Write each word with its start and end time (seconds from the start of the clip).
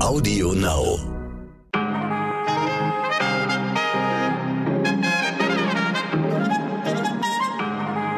Audio 0.00 0.52
Now. 0.52 0.98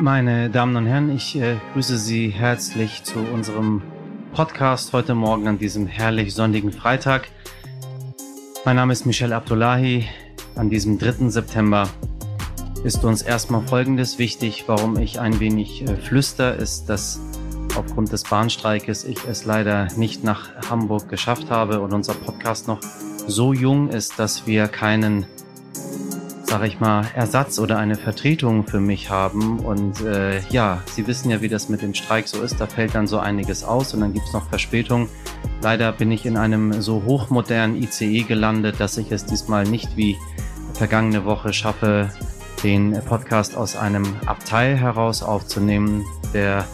Meine 0.02 0.50
Damen 0.50 0.76
und 0.76 0.86
Herren, 0.86 1.10
ich 1.10 1.36
äh, 1.36 1.56
grüße 1.72 1.96
Sie 1.96 2.28
herzlich 2.28 3.02
zu 3.04 3.20
unserem 3.20 3.82
Podcast 4.34 4.92
heute 4.92 5.14
Morgen 5.14 5.48
an 5.48 5.58
diesem 5.58 5.86
herrlich 5.86 6.34
sonnigen 6.34 6.70
Freitag. 6.70 7.28
Mein 8.66 8.76
Name 8.76 8.92
ist 8.92 9.06
Michel 9.06 9.32
Abdullahi. 9.32 10.06
An 10.56 10.68
diesem 10.68 10.98
3. 10.98 11.30
September 11.30 11.88
ist 12.84 13.04
uns 13.04 13.22
erstmal 13.22 13.66
Folgendes 13.66 14.18
wichtig, 14.18 14.64
warum 14.66 14.98
ich 14.98 15.18
ein 15.18 15.40
wenig 15.40 15.82
äh, 15.82 15.96
flüster, 15.96 16.56
ist, 16.56 16.90
dass 16.90 17.20
aufgrund 17.80 18.12
des 18.12 18.24
Bahnstreikes 18.24 19.04
ich 19.04 19.24
es 19.24 19.44
leider 19.44 19.88
nicht 19.96 20.22
nach 20.22 20.50
Hamburg 20.68 21.08
geschafft 21.08 21.50
habe 21.50 21.80
und 21.80 21.92
unser 21.92 22.14
Podcast 22.14 22.68
noch 22.68 22.80
so 23.26 23.52
jung 23.52 23.88
ist, 23.88 24.18
dass 24.18 24.46
wir 24.46 24.68
keinen, 24.68 25.24
sag 26.44 26.62
ich 26.64 26.78
mal, 26.78 27.06
Ersatz 27.14 27.58
oder 27.58 27.78
eine 27.78 27.96
Vertretung 27.96 28.66
für 28.66 28.80
mich 28.80 29.08
haben. 29.08 29.60
Und 29.60 30.02
äh, 30.02 30.40
ja, 30.50 30.82
Sie 30.92 31.06
wissen 31.06 31.30
ja, 31.30 31.40
wie 31.40 31.48
das 31.48 31.68
mit 31.68 31.80
dem 31.80 31.94
Streik 31.94 32.28
so 32.28 32.42
ist. 32.42 32.60
Da 32.60 32.66
fällt 32.66 32.94
dann 32.94 33.06
so 33.06 33.18
einiges 33.18 33.64
aus 33.64 33.94
und 33.94 34.00
dann 34.00 34.12
gibt's 34.12 34.32
noch 34.32 34.48
Verspätung. 34.48 35.08
Leider 35.62 35.92
bin 35.92 36.12
ich 36.12 36.26
in 36.26 36.36
einem 36.36 36.82
so 36.82 37.02
hochmodernen 37.04 37.82
ICE 37.82 38.24
gelandet, 38.24 38.76
dass 38.78 38.98
ich 38.98 39.10
es 39.10 39.24
diesmal 39.24 39.64
nicht 39.64 39.96
wie 39.96 40.16
vergangene 40.74 41.24
Woche 41.24 41.52
schaffe, 41.52 42.10
den 42.62 43.00
Podcast 43.06 43.56
aus 43.56 43.76
einem 43.76 44.04
Abteil 44.26 44.76
heraus 44.76 45.22
aufzunehmen. 45.22 46.04
Der 46.34 46.66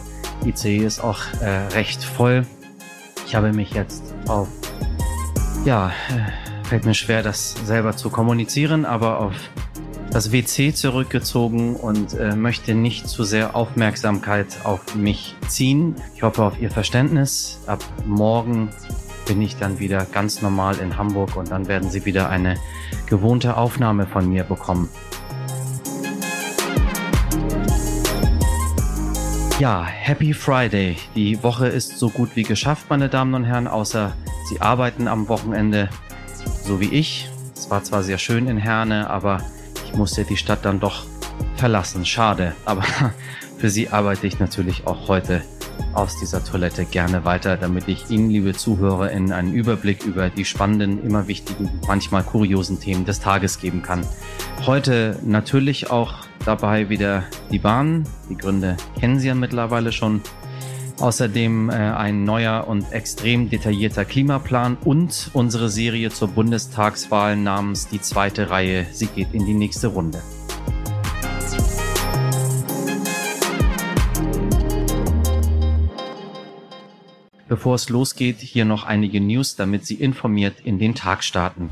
ICE 0.45 0.85
ist 0.85 0.99
auch 0.99 1.19
äh, 1.41 1.67
recht 1.73 2.03
voll. 2.03 2.45
Ich 3.25 3.35
habe 3.35 3.51
mich 3.53 3.71
jetzt 3.71 4.13
auf, 4.27 4.47
ja, 5.65 5.89
äh, 6.09 6.65
fällt 6.67 6.85
mir 6.85 6.93
schwer, 6.93 7.23
das 7.23 7.55
selber 7.65 7.95
zu 7.95 8.09
kommunizieren, 8.09 8.85
aber 8.85 9.19
auf 9.19 9.33
das 10.11 10.31
WC 10.31 10.73
zurückgezogen 10.73 11.75
und 11.75 12.13
äh, 12.13 12.35
möchte 12.35 12.73
nicht 12.73 13.07
zu 13.07 13.23
sehr 13.23 13.55
Aufmerksamkeit 13.55 14.47
auf 14.63 14.95
mich 14.95 15.35
ziehen. 15.47 15.95
Ich 16.15 16.23
hoffe 16.23 16.43
auf 16.43 16.59
Ihr 16.59 16.71
Verständnis. 16.71 17.59
Ab 17.67 17.83
morgen 18.05 18.69
bin 19.27 19.41
ich 19.41 19.57
dann 19.57 19.79
wieder 19.79 20.05
ganz 20.05 20.41
normal 20.41 20.77
in 20.79 20.97
Hamburg 20.97 21.35
und 21.35 21.51
dann 21.51 21.67
werden 21.67 21.89
Sie 21.89 22.05
wieder 22.05 22.29
eine 22.29 22.55
gewohnte 23.07 23.57
Aufnahme 23.57 24.07
von 24.07 24.29
mir 24.29 24.43
bekommen. 24.43 24.89
Ja, 29.59 29.83
Happy 29.83 30.35
Friday. 30.35 30.97
Die 31.15 31.41
Woche 31.41 31.65
ist 31.67 31.97
so 31.97 32.11
gut 32.11 32.35
wie 32.35 32.43
geschafft, 32.43 32.91
meine 32.91 33.09
Damen 33.09 33.33
und 33.33 33.43
Herren, 33.43 33.67
außer 33.67 34.15
Sie 34.47 34.61
arbeiten 34.61 35.07
am 35.07 35.27
Wochenende, 35.29 35.89
so 36.63 36.79
wie 36.79 36.93
ich. 36.93 37.27
Es 37.55 37.67
war 37.71 37.83
zwar 37.83 38.03
sehr 38.03 38.19
schön 38.19 38.47
in 38.47 38.57
Herne, 38.57 39.09
aber 39.09 39.41
ich 39.83 39.97
musste 39.97 40.25
die 40.25 40.37
Stadt 40.37 40.63
dann 40.63 40.79
doch 40.79 41.07
verlassen. 41.55 42.05
Schade, 42.05 42.53
aber 42.65 42.83
für 43.57 43.71
Sie 43.71 43.89
arbeite 43.89 44.27
ich 44.27 44.37
natürlich 44.37 44.85
auch 44.85 45.07
heute 45.07 45.41
aus 45.95 46.19
dieser 46.19 46.45
Toilette 46.45 46.85
gerne 46.85 47.25
weiter, 47.25 47.57
damit 47.57 47.87
ich 47.87 48.11
Ihnen, 48.11 48.29
liebe 48.29 48.53
Zuhörer, 48.53 49.09
in 49.09 49.31
einen 49.31 49.53
Überblick 49.53 50.05
über 50.05 50.29
die 50.29 50.45
spannenden, 50.45 51.03
immer 51.03 51.27
wichtigen, 51.27 51.71
manchmal 51.87 52.21
kuriosen 52.21 52.79
Themen 52.79 53.05
des 53.05 53.21
Tages 53.21 53.59
geben 53.59 53.81
kann. 53.81 54.05
Heute 54.67 55.17
natürlich 55.23 55.89
auch 55.89 56.26
dabei 56.45 56.89
wieder 56.89 57.23
die 57.51 57.59
Bahn. 57.59 58.03
Die 58.29 58.37
Gründe 58.37 58.77
kennen 58.99 59.19
Sie 59.19 59.27
ja 59.27 59.35
mittlerweile 59.35 59.91
schon. 59.91 60.21
Außerdem 60.99 61.69
äh, 61.69 61.73
ein 61.73 62.23
neuer 62.23 62.67
und 62.67 62.91
extrem 62.91 63.49
detaillierter 63.49 64.03
Klimaplan 64.03 64.77
und 64.83 65.29
unsere 65.33 65.69
Serie 65.69 66.09
zur 66.09 66.29
Bundestagswahl 66.29 67.35
namens 67.35 67.87
Die 67.87 68.01
zweite 68.01 68.49
Reihe. 68.49 68.87
Sie 68.91 69.07
geht 69.07 69.33
in 69.33 69.45
die 69.45 69.53
nächste 69.53 69.87
Runde. 69.87 70.21
Bevor 77.47 77.75
es 77.75 77.87
losgeht, 77.87 78.39
hier 78.39 78.65
noch 78.65 78.83
einige 78.83 79.21
News, 79.21 79.55
damit 79.55 79.85
Sie 79.85 79.95
informiert 79.95 80.55
in 80.63 80.79
den 80.79 80.95
Tag 80.95 81.23
starten. 81.23 81.69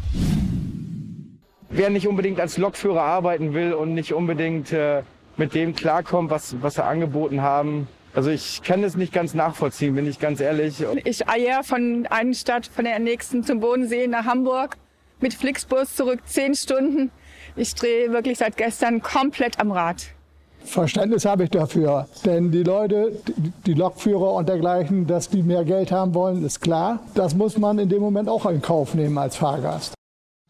Wer 1.78 1.90
nicht 1.90 2.08
unbedingt 2.08 2.40
als 2.40 2.58
Lokführer 2.58 3.02
arbeiten 3.02 3.53
will 3.53 3.74
und 3.74 3.94
nicht 3.94 4.13
unbedingt 4.13 4.72
äh, 4.72 5.03
mit 5.36 5.53
dem 5.53 5.75
klarkommt, 5.75 6.30
was, 6.30 6.56
was 6.62 6.78
wir 6.78 6.86
angeboten 6.86 7.41
haben, 7.41 7.90
also 8.13 8.30
ich 8.30 8.62
kann 8.63 8.81
das 8.81 8.96
nicht 8.96 9.12
ganz 9.12 9.34
nachvollziehen, 9.34 9.94
bin 9.94 10.08
ich 10.08 10.19
ganz 10.19 10.40
ehrlich. 10.40 10.85
Ich 11.03 11.28
eier 11.28 11.66
von 11.66 12.08
einer 12.09 12.34
Stadt, 12.34 12.66
von 12.66 12.85
der 12.85 12.97
nächsten 13.00 13.44
zum 13.44 13.59
Bodensee 13.59 14.08
nach 14.08 14.24
Hamburg 14.24 14.78
mit 15.19 15.34
Flixbus 15.34 15.96
zurück 15.96 16.22
zehn 16.25 16.56
Stunden. 16.56 17.12
Ich 17.58 17.75
drehe 17.75 18.14
wirklich 18.14 18.38
seit 18.38 18.56
gestern 18.56 19.02
komplett 19.02 19.59
am 19.59 19.72
Rad. 19.72 20.06
Verständnis 20.64 21.25
habe 21.25 21.44
ich 21.44 21.50
dafür. 21.50 22.08
Denn 22.24 22.52
die 22.52 22.64
Leute, 22.64 23.22
die 23.66 23.74
Lokführer 23.74 24.34
und 24.34 24.47
dergleichen, 24.47 25.08
dass 25.08 25.28
die 25.30 25.44
mehr 25.44 25.66
Geld 25.66 25.91
haben 25.91 26.14
wollen, 26.14 26.46
ist 26.46 26.62
klar. 26.62 27.00
Das 27.16 27.35
muss 27.35 27.58
man 27.58 27.80
in 27.80 27.90
dem 27.90 28.02
Moment 28.02 28.30
auch 28.30 28.46
in 28.46 28.62
Kauf 28.62 28.94
nehmen 28.96 29.18
als 29.18 29.35
Fahrgast. 29.35 29.94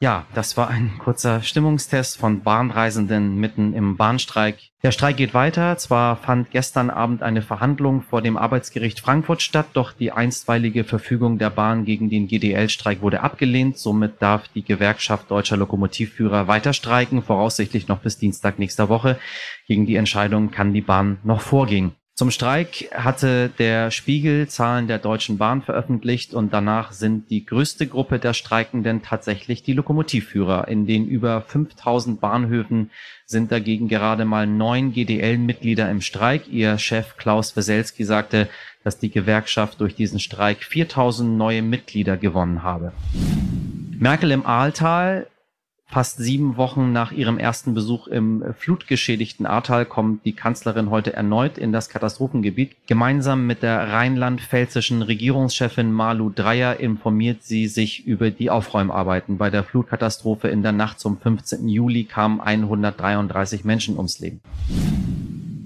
Ja, 0.02 0.26
das 0.34 0.58
war 0.58 0.68
ein 0.68 0.98
kurzer 1.00 1.42
Stimmungstest 1.42 2.18
von 2.18 2.42
Bahnreisenden 2.42 3.38
mitten 3.38 3.74
im 3.74 3.96
Bahnstreik. 3.96 4.58
Der 4.84 4.92
Streik 4.92 5.16
geht 5.16 5.34
weiter. 5.34 5.78
Zwar 5.78 6.18
fand 6.18 6.52
gestern 6.52 6.90
Abend 6.90 7.24
eine 7.24 7.42
Verhandlung 7.42 8.02
vor 8.02 8.22
dem 8.22 8.36
Arbeitsgericht 8.36 9.00
Frankfurt 9.00 9.42
statt, 9.42 9.68
doch 9.74 9.94
die 9.94 10.12
einstweilige 10.12 10.84
Verfügung 10.84 11.38
der 11.38 11.50
Bahn 11.50 11.86
gegen 11.86 12.10
den 12.10 12.28
GDL-Streik 12.28 13.02
wurde 13.02 13.22
abgelehnt. 13.22 13.78
Somit 13.78 14.22
darf 14.22 14.50
die 14.50 14.64
Gewerkschaft 14.64 15.32
deutscher 15.32 15.56
Lokomotivführer 15.56 16.50
weiter 16.50 16.74
streiken, 16.74 17.24
voraussichtlich 17.24 17.88
noch 17.88 18.00
bis 18.00 18.18
Dienstag 18.18 18.60
nächster 18.60 18.90
Woche. 18.90 19.18
Gegen 19.66 19.86
die 19.86 19.96
Entscheidung 19.96 20.52
kann 20.52 20.74
die 20.74 20.82
Bahn 20.82 21.20
noch 21.24 21.40
vorgehen. 21.40 21.94
Zum 22.18 22.32
Streik 22.32 22.90
hatte 22.94 23.50
der 23.50 23.92
Spiegel 23.92 24.48
Zahlen 24.48 24.88
der 24.88 25.00
Deutschen 25.00 25.38
Bahn 25.38 25.62
veröffentlicht 25.62 26.34
und 26.34 26.54
danach 26.54 26.94
sind 26.94 27.30
die 27.30 27.46
größte 27.46 27.88
Gruppe 27.88 28.20
der 28.20 28.34
Streikenden 28.34 29.02
tatsächlich 29.02 29.64
die 29.64 29.74
Lokomotivführer. 29.74 30.70
In 30.70 30.88
den 30.88 31.06
über 31.08 31.42
5000 31.42 32.22
Bahnhöfen 32.22 32.90
sind 33.26 33.52
dagegen 33.52 33.90
gerade 33.90 34.24
mal 34.24 34.48
neun 34.48 34.94
GDL-Mitglieder 34.94 35.92
im 35.92 36.00
Streik. 36.00 36.48
Ihr 36.48 36.78
Chef 36.78 37.18
Klaus 37.18 37.58
Weselski 37.58 38.06
sagte, 38.06 38.48
dass 38.86 38.98
die 38.98 39.12
Gewerkschaft 39.12 39.82
durch 39.82 39.94
diesen 39.94 40.22
Streik 40.22 40.64
4000 40.64 41.38
neue 41.38 41.64
Mitglieder 41.64 42.16
gewonnen 42.16 42.64
habe. 42.64 42.94
Merkel 44.00 44.32
im 44.32 44.46
Ahrtal 44.46 45.28
Fast 45.88 46.18
sieben 46.18 46.58
Wochen 46.58 46.92
nach 46.92 47.12
ihrem 47.12 47.38
ersten 47.38 47.74
Besuch 47.74 48.08
im 48.08 48.44
flutgeschädigten 48.58 49.46
Ahrtal 49.46 49.86
kommt 49.86 50.26
die 50.26 50.34
Kanzlerin 50.34 50.90
heute 50.90 51.14
erneut 51.14 51.58
in 51.58 51.72
das 51.72 51.90
Katastrophengebiet. 51.90 52.76
Gemeinsam 52.88 53.46
mit 53.46 53.62
der 53.62 53.94
rheinland-pfälzischen 53.94 55.04
Regierungschefin 55.04 55.92
Malu 55.92 56.32
Dreyer 56.32 56.80
informiert 56.80 57.44
sie 57.44 57.68
sich 57.68 58.06
über 58.06 58.32
die 58.32 58.50
Aufräumarbeiten. 58.50 59.38
Bei 59.38 59.50
der 59.50 59.64
Flutkatastrophe 59.64 60.48
in 60.48 60.64
der 60.64 60.72
Nacht 60.72 61.00
zum 61.00 61.18
15. 61.20 61.70
Juli 61.70 62.06
kamen 62.06 62.42
133 62.42 63.64
Menschen 63.64 63.96
ums 63.96 64.20
Leben. 64.20 64.42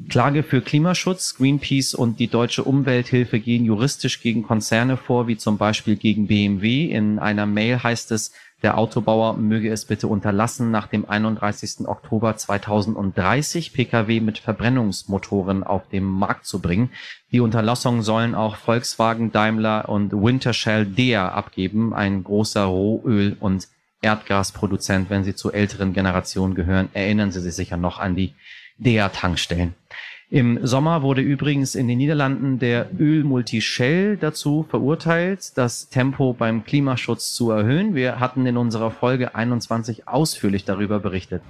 Klage 0.09 0.43
für 0.43 0.61
Klimaschutz. 0.61 1.35
Greenpeace 1.35 1.93
und 1.93 2.19
die 2.19 2.27
Deutsche 2.27 2.63
Umwelthilfe 2.63 3.39
gehen 3.39 3.63
juristisch 3.63 4.21
gegen 4.21 4.43
Konzerne 4.43 4.97
vor, 4.97 5.27
wie 5.27 5.37
zum 5.37 5.57
Beispiel 5.57 5.95
gegen 5.95 6.27
BMW. 6.27 6.85
In 6.85 7.19
einer 7.19 7.45
Mail 7.45 7.81
heißt 7.81 8.11
es, 8.11 8.33
der 8.61 8.77
Autobauer 8.77 9.37
möge 9.37 9.71
es 9.71 9.85
bitte 9.85 10.07
unterlassen, 10.07 10.69
nach 10.69 10.87
dem 10.87 11.07
31. 11.09 11.87
Oktober 11.87 12.35
2030 12.35 13.71
Pkw 13.71 14.19
mit 14.19 14.39
Verbrennungsmotoren 14.39 15.63
auf 15.63 15.87
den 15.87 16.03
Markt 16.03 16.45
zu 16.45 16.59
bringen. 16.59 16.91
Die 17.31 17.39
Unterlassung 17.39 18.01
sollen 18.01 18.35
auch 18.35 18.57
Volkswagen, 18.57 19.31
Daimler 19.31 19.87
und 19.87 20.11
Wintershell 20.11 20.85
Dea 20.85 21.29
abgeben, 21.29 21.93
ein 21.93 22.23
großer 22.23 22.65
Rohöl- 22.65 23.37
und 23.39 23.67
Erdgasproduzent, 24.01 25.09
wenn 25.09 25.23
sie 25.23 25.35
zur 25.35 25.53
älteren 25.53 25.93
Generation 25.93 26.55
gehören. 26.55 26.89
Erinnern 26.93 27.31
Sie 27.31 27.41
sich 27.41 27.55
sicher 27.55 27.77
noch 27.77 27.99
an 27.99 28.15
die 28.15 28.33
Dea-Tankstellen. 28.77 29.73
Im 30.31 30.59
Sommer 30.61 31.01
wurde 31.01 31.21
übrigens 31.21 31.73
in 31.73 31.87
den 31.87 31.97
Niederlanden 31.97 32.59
der 32.59 32.91
Ölmulti 32.99 33.61
Shell 33.61 34.15
dazu 34.15 34.63
verurteilt, 34.69 35.57
das 35.57 35.89
Tempo 35.89 36.33
beim 36.33 36.63
Klimaschutz 36.63 37.33
zu 37.33 37.49
erhöhen. 37.49 37.95
Wir 37.95 38.19
hatten 38.19 38.45
in 38.45 38.55
unserer 38.55 38.91
Folge 38.91 39.33
21 39.33 40.07
ausführlich 40.07 40.65
darüber 40.65 40.99
berichtet. 40.99 41.41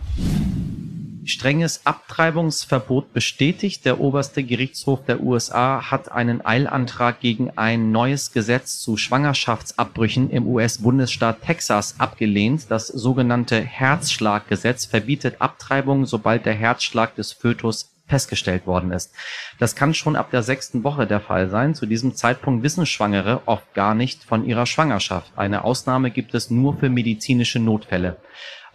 Strenges 1.26 1.86
Abtreibungsverbot 1.86 3.12
bestätigt. 3.12 3.84
Der 3.84 4.00
oberste 4.00 4.44
Gerichtshof 4.44 5.04
der 5.04 5.22
USA 5.22 5.92
hat 5.92 6.10
einen 6.14 6.46
Eilantrag 6.46 7.20
gegen 7.20 7.52
ein 7.58 7.92
neues 7.92 8.32
Gesetz 8.32 8.80
zu 8.80 8.96
Schwangerschaftsabbrüchen 8.96 10.30
im 10.30 10.48
US-Bundesstaat 10.48 11.42
Texas 11.42 11.96
abgelehnt. 11.98 12.68
Das 12.70 12.88
sogenannte 12.88 13.60
Herzschlaggesetz 13.60 14.86
verbietet 14.86 15.36
Abtreibung, 15.40 16.06
sobald 16.06 16.46
der 16.46 16.54
Herzschlag 16.54 17.16
des 17.16 17.34
Fötus 17.34 17.90
festgestellt 18.10 18.68
worden 18.68 18.92
ist. 18.92 19.14
Das 19.60 19.76
kann 19.76 19.94
schon 19.94 20.16
ab 20.16 20.32
der 20.32 20.44
sechsten 20.44 20.84
Woche 20.84 21.08
der 21.08 21.22
Fall 21.22 21.50
sein. 21.50 21.76
Zu 21.76 21.86
diesem 21.86 22.16
Zeitpunkt 22.16 22.64
wissen 22.64 22.86
Schwangere 22.86 23.42
oft 23.46 23.74
gar 23.74 23.96
nicht 23.96 24.24
von 24.24 24.46
ihrer 24.46 24.66
Schwangerschaft. 24.66 25.32
Eine 25.38 25.64
Ausnahme 25.64 26.12
gibt 26.12 26.34
es 26.34 26.50
nur 26.50 26.78
für 26.78 26.90
medizinische 26.90 27.60
Notfälle. 27.60 28.18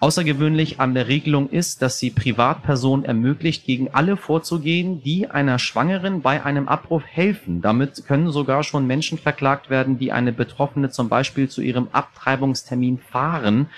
Außergewöhnlich 0.01 0.81
an 0.81 0.93
der 0.93 1.09
Regelung 1.09 1.49
ist, 1.49 1.81
dass 1.81 1.99
sie 1.99 2.11
Privatpersonen 2.11 3.05
ermöglicht, 3.05 3.65
gegen 3.65 3.95
alle 3.95 4.17
vorzugehen, 4.17 5.03
die 5.03 5.31
einer 5.31 5.59
Schwangeren 5.59 6.21
bei 6.21 6.45
einem 6.45 6.69
Abruf 6.69 7.05
helfen. 7.07 7.63
Damit 7.63 8.05
können 8.07 8.31
sogar 8.31 8.65
schon 8.65 8.87
Menschen 8.87 9.19
verklagt 9.19 9.71
werden, 9.71 9.99
die 9.99 10.13
eine 10.13 10.33
Betroffene 10.33 10.91
zum 10.91 11.09
Beispiel 11.09 11.49
zu 11.49 11.63
ihrem 11.63 11.89
Abtreibungstermin 11.93 12.99
fahren 12.99 13.69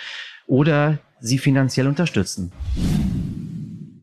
oder 0.46 0.98
sie 1.20 1.38
finanziell 1.38 1.86
unterstützen. 1.86 2.52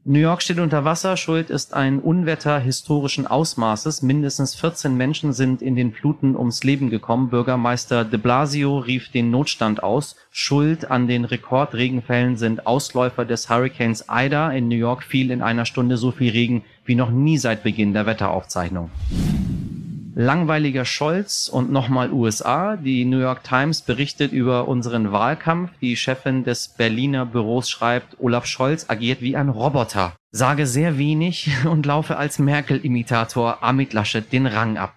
New 0.06 0.20
York 0.20 0.42
steht 0.42 0.60
unter 0.60 0.84
Wasser. 0.84 1.16
Schuld 1.16 1.50
ist 1.50 1.74
ein 1.74 2.00
Unwetter 2.00 2.60
historischen 2.60 3.26
Ausmaßes. 3.26 4.02
Mindestens 4.02 4.54
14 4.54 4.98
Menschen 4.98 5.32
sind 5.32 5.62
in 5.62 5.78
den 5.78 5.94
Fluten 5.94 6.36
ums 6.36 6.66
Leben 6.66 6.90
gekommen. 6.90 7.30
Bürgermeister 7.30 8.04
de 8.04 8.20
Blasio 8.20 8.80
rief 8.80 9.12
den 9.12 9.32
Notstand 9.32 9.82
aus. 9.82 10.18
Schuld 10.30 10.92
an 10.92 11.08
den 11.08 11.24
Rekordregenfällen 11.24 12.36
sind 12.36 12.68
Ausläufer 12.68 13.24
des 13.24 13.50
Hurricanes 13.50 14.08
Ida. 14.12 14.52
In 14.52 14.68
New 14.68 14.76
York 14.76 15.04
fiel 15.04 15.32
in 15.32 15.42
einer 15.42 15.66
Stunde 15.66 15.96
so 15.96 16.12
viel 16.12 16.34
Regen 16.34 16.66
wie 16.84 16.96
noch 16.96 17.10
nie 17.10 17.38
seit 17.38 17.64
Beginn 17.64 17.94
der 17.94 18.06
Wetteraufzeichnung 18.06 18.92
langweiliger 20.16 20.86
Scholz 20.86 21.48
und 21.48 21.72
nochmal 21.72 22.12
USA. 22.12 22.76
Die 22.76 23.06
New 23.06 23.20
York 23.20 23.44
Times 23.44 23.82
berichtet 23.82 24.32
über 24.32 24.68
unseren 24.68 25.12
Wahlkampf. 25.12 25.72
Die 25.82 25.96
Chefin 25.96 26.44
des 26.44 26.68
Berliner 26.68 27.26
Büros 27.26 27.70
schreibt, 27.70 28.18
Olaf 28.20 28.46
Scholz 28.46 28.86
agiert 28.90 29.22
wie 29.22 29.36
ein 29.36 29.50
Roboter. 29.50 30.14
Sage 30.32 30.68
sehr 30.68 30.98
wenig 30.98 31.52
und 31.66 31.86
laufe 31.86 32.18
als 32.18 32.40
Merkel-Imitator 32.40 33.64
Amit 33.64 33.94
Laschet 33.94 34.32
den 34.32 34.46
Rang 34.46 34.78
ab. 34.78 34.94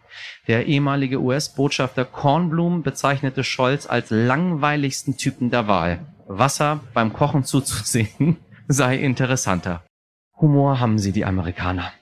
Der 0.49 0.67
ehemalige 0.67 1.21
US-Botschafter 1.21 2.05
Kornblum 2.05 2.83
bezeichnete 2.83 3.45
Scholz 3.45 3.87
als 3.87 4.11
langweiligsten 4.11 5.17
Typen 5.17 5.51
der 5.51 5.69
Wahl. 5.69 6.07
Wasser 6.27 6.81
beim 6.95 7.13
Kochen 7.13 7.45
zuzusehen 7.45 8.39
sei 8.69 8.97
interessanter. 8.97 9.83
Humor 10.41 10.81
haben 10.81 10.99
sie, 10.99 11.13
die 11.13 11.25
Amerikaner. 11.25 11.93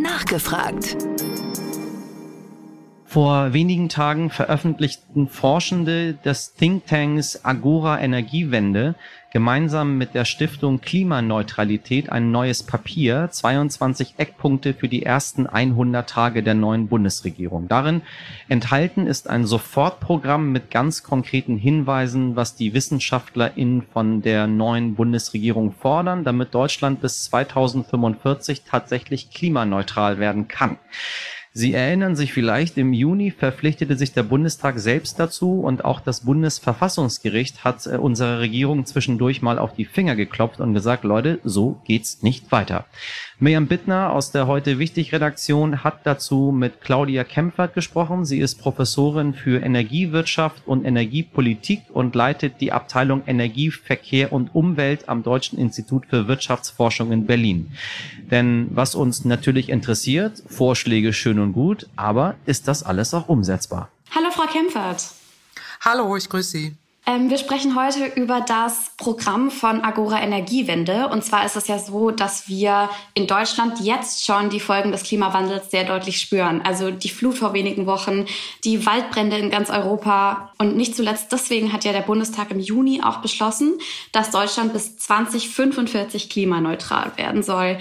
Nachgefragt. 0.00 0.96
Vor 3.12 3.52
wenigen 3.52 3.90
Tagen 3.90 4.30
veröffentlichten 4.30 5.28
Forschende 5.28 6.14
des 6.14 6.54
Thinktanks 6.54 7.44
Agora 7.44 8.00
Energiewende 8.00 8.94
gemeinsam 9.30 9.98
mit 9.98 10.14
der 10.14 10.24
Stiftung 10.24 10.80
Klimaneutralität 10.80 12.10
ein 12.10 12.30
neues 12.30 12.62
Papier, 12.62 13.28
22 13.30 14.14
Eckpunkte 14.16 14.72
für 14.72 14.88
die 14.88 15.02
ersten 15.02 15.46
100 15.46 16.08
Tage 16.08 16.42
der 16.42 16.54
neuen 16.54 16.88
Bundesregierung. 16.88 17.68
Darin 17.68 18.00
enthalten 18.48 19.06
ist 19.06 19.28
ein 19.28 19.44
Sofortprogramm 19.44 20.50
mit 20.50 20.70
ganz 20.70 21.02
konkreten 21.02 21.58
Hinweisen, 21.58 22.34
was 22.34 22.54
die 22.54 22.72
WissenschaftlerInnen 22.72 23.82
von 23.92 24.22
der 24.22 24.46
neuen 24.46 24.94
Bundesregierung 24.94 25.72
fordern, 25.72 26.24
damit 26.24 26.54
Deutschland 26.54 27.02
bis 27.02 27.24
2045 27.24 28.62
tatsächlich 28.62 29.28
klimaneutral 29.28 30.18
werden 30.18 30.48
kann. 30.48 30.78
Sie 31.54 31.74
erinnern 31.74 32.16
sich 32.16 32.32
vielleicht, 32.32 32.78
im 32.78 32.94
Juni 32.94 33.30
verpflichtete 33.30 33.98
sich 33.98 34.12
der 34.14 34.22
Bundestag 34.22 34.78
selbst 34.78 35.20
dazu 35.20 35.60
und 35.60 35.84
auch 35.84 36.00
das 36.00 36.22
Bundesverfassungsgericht 36.22 37.62
hat 37.62 37.86
äh, 37.86 37.96
unserer 37.96 38.40
Regierung 38.40 38.86
zwischendurch 38.86 39.42
mal 39.42 39.58
auf 39.58 39.74
die 39.74 39.84
Finger 39.84 40.16
geklopft 40.16 40.60
und 40.60 40.72
gesagt, 40.72 41.04
Leute, 41.04 41.40
so 41.44 41.78
geht's 41.84 42.22
nicht 42.22 42.50
weiter. 42.52 42.86
Miriam 43.42 43.66
Bittner 43.66 44.12
aus 44.12 44.30
der 44.30 44.46
heute 44.46 44.78
wichtig 44.78 45.12
Redaktion 45.12 45.82
hat 45.82 46.06
dazu 46.06 46.52
mit 46.56 46.80
Claudia 46.80 47.24
Kempfert 47.24 47.74
gesprochen. 47.74 48.24
Sie 48.24 48.38
ist 48.38 48.60
Professorin 48.60 49.34
für 49.34 49.60
Energiewirtschaft 49.60 50.62
und 50.64 50.84
Energiepolitik 50.84 51.82
und 51.92 52.14
leitet 52.14 52.60
die 52.60 52.70
Abteilung 52.70 53.24
Energie, 53.26 53.72
Verkehr 53.72 54.32
und 54.32 54.54
Umwelt 54.54 55.08
am 55.08 55.24
Deutschen 55.24 55.58
Institut 55.58 56.06
für 56.06 56.28
Wirtschaftsforschung 56.28 57.10
in 57.10 57.26
Berlin. 57.26 57.72
Denn 58.30 58.68
was 58.70 58.94
uns 58.94 59.24
natürlich 59.24 59.70
interessiert, 59.70 60.40
Vorschläge 60.46 61.12
schön 61.12 61.40
und 61.40 61.52
gut, 61.52 61.88
aber 61.96 62.36
ist 62.46 62.68
das 62.68 62.84
alles 62.84 63.12
auch 63.12 63.28
umsetzbar? 63.28 63.88
Hallo 64.14 64.30
Frau 64.30 64.46
Kempfert. 64.46 65.02
Hallo, 65.80 66.16
ich 66.16 66.28
grüße 66.28 66.50
Sie. 66.50 66.76
Ähm, 67.12 67.28
wir 67.28 67.36
sprechen 67.36 67.76
heute 67.76 68.06
über 68.06 68.40
das 68.40 68.92
Programm 68.96 69.50
von 69.50 69.82
Agora 69.82 70.22
Energiewende. 70.22 71.08
Und 71.08 71.22
zwar 71.22 71.44
ist 71.44 71.56
es 71.56 71.68
ja 71.68 71.78
so, 71.78 72.10
dass 72.10 72.48
wir 72.48 72.88
in 73.12 73.26
Deutschland 73.26 73.80
jetzt 73.80 74.24
schon 74.24 74.48
die 74.48 74.60
Folgen 74.60 74.92
des 74.92 75.02
Klimawandels 75.02 75.70
sehr 75.70 75.84
deutlich 75.84 76.18
spüren. 76.18 76.62
Also 76.64 76.90
die 76.90 77.10
Flut 77.10 77.36
vor 77.36 77.52
wenigen 77.52 77.84
Wochen, 77.84 78.24
die 78.64 78.86
Waldbrände 78.86 79.36
in 79.36 79.50
ganz 79.50 79.68
Europa. 79.68 80.52
Und 80.56 80.76
nicht 80.76 80.96
zuletzt 80.96 81.30
deswegen 81.32 81.72
hat 81.72 81.84
ja 81.84 81.92
der 81.92 82.00
Bundestag 82.00 82.50
im 82.50 82.60
Juni 82.60 83.02
auch 83.04 83.18
beschlossen, 83.18 83.74
dass 84.12 84.30
Deutschland 84.30 84.72
bis 84.72 84.96
2045 84.96 86.30
klimaneutral 86.30 87.12
werden 87.16 87.42
soll. 87.42 87.76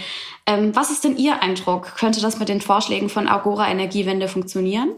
Ähm, 0.46 0.76
was 0.76 0.92
ist 0.92 1.06
denn 1.06 1.16
Ihr 1.16 1.42
Eindruck? 1.42 1.96
Könnte 1.96 2.20
das 2.20 2.38
mit 2.38 2.50
den 2.50 2.60
Vorschlägen 2.60 3.08
von 3.08 3.30
Agora 3.30 3.70
Energiewende 3.70 4.28
funktionieren? 4.28 4.90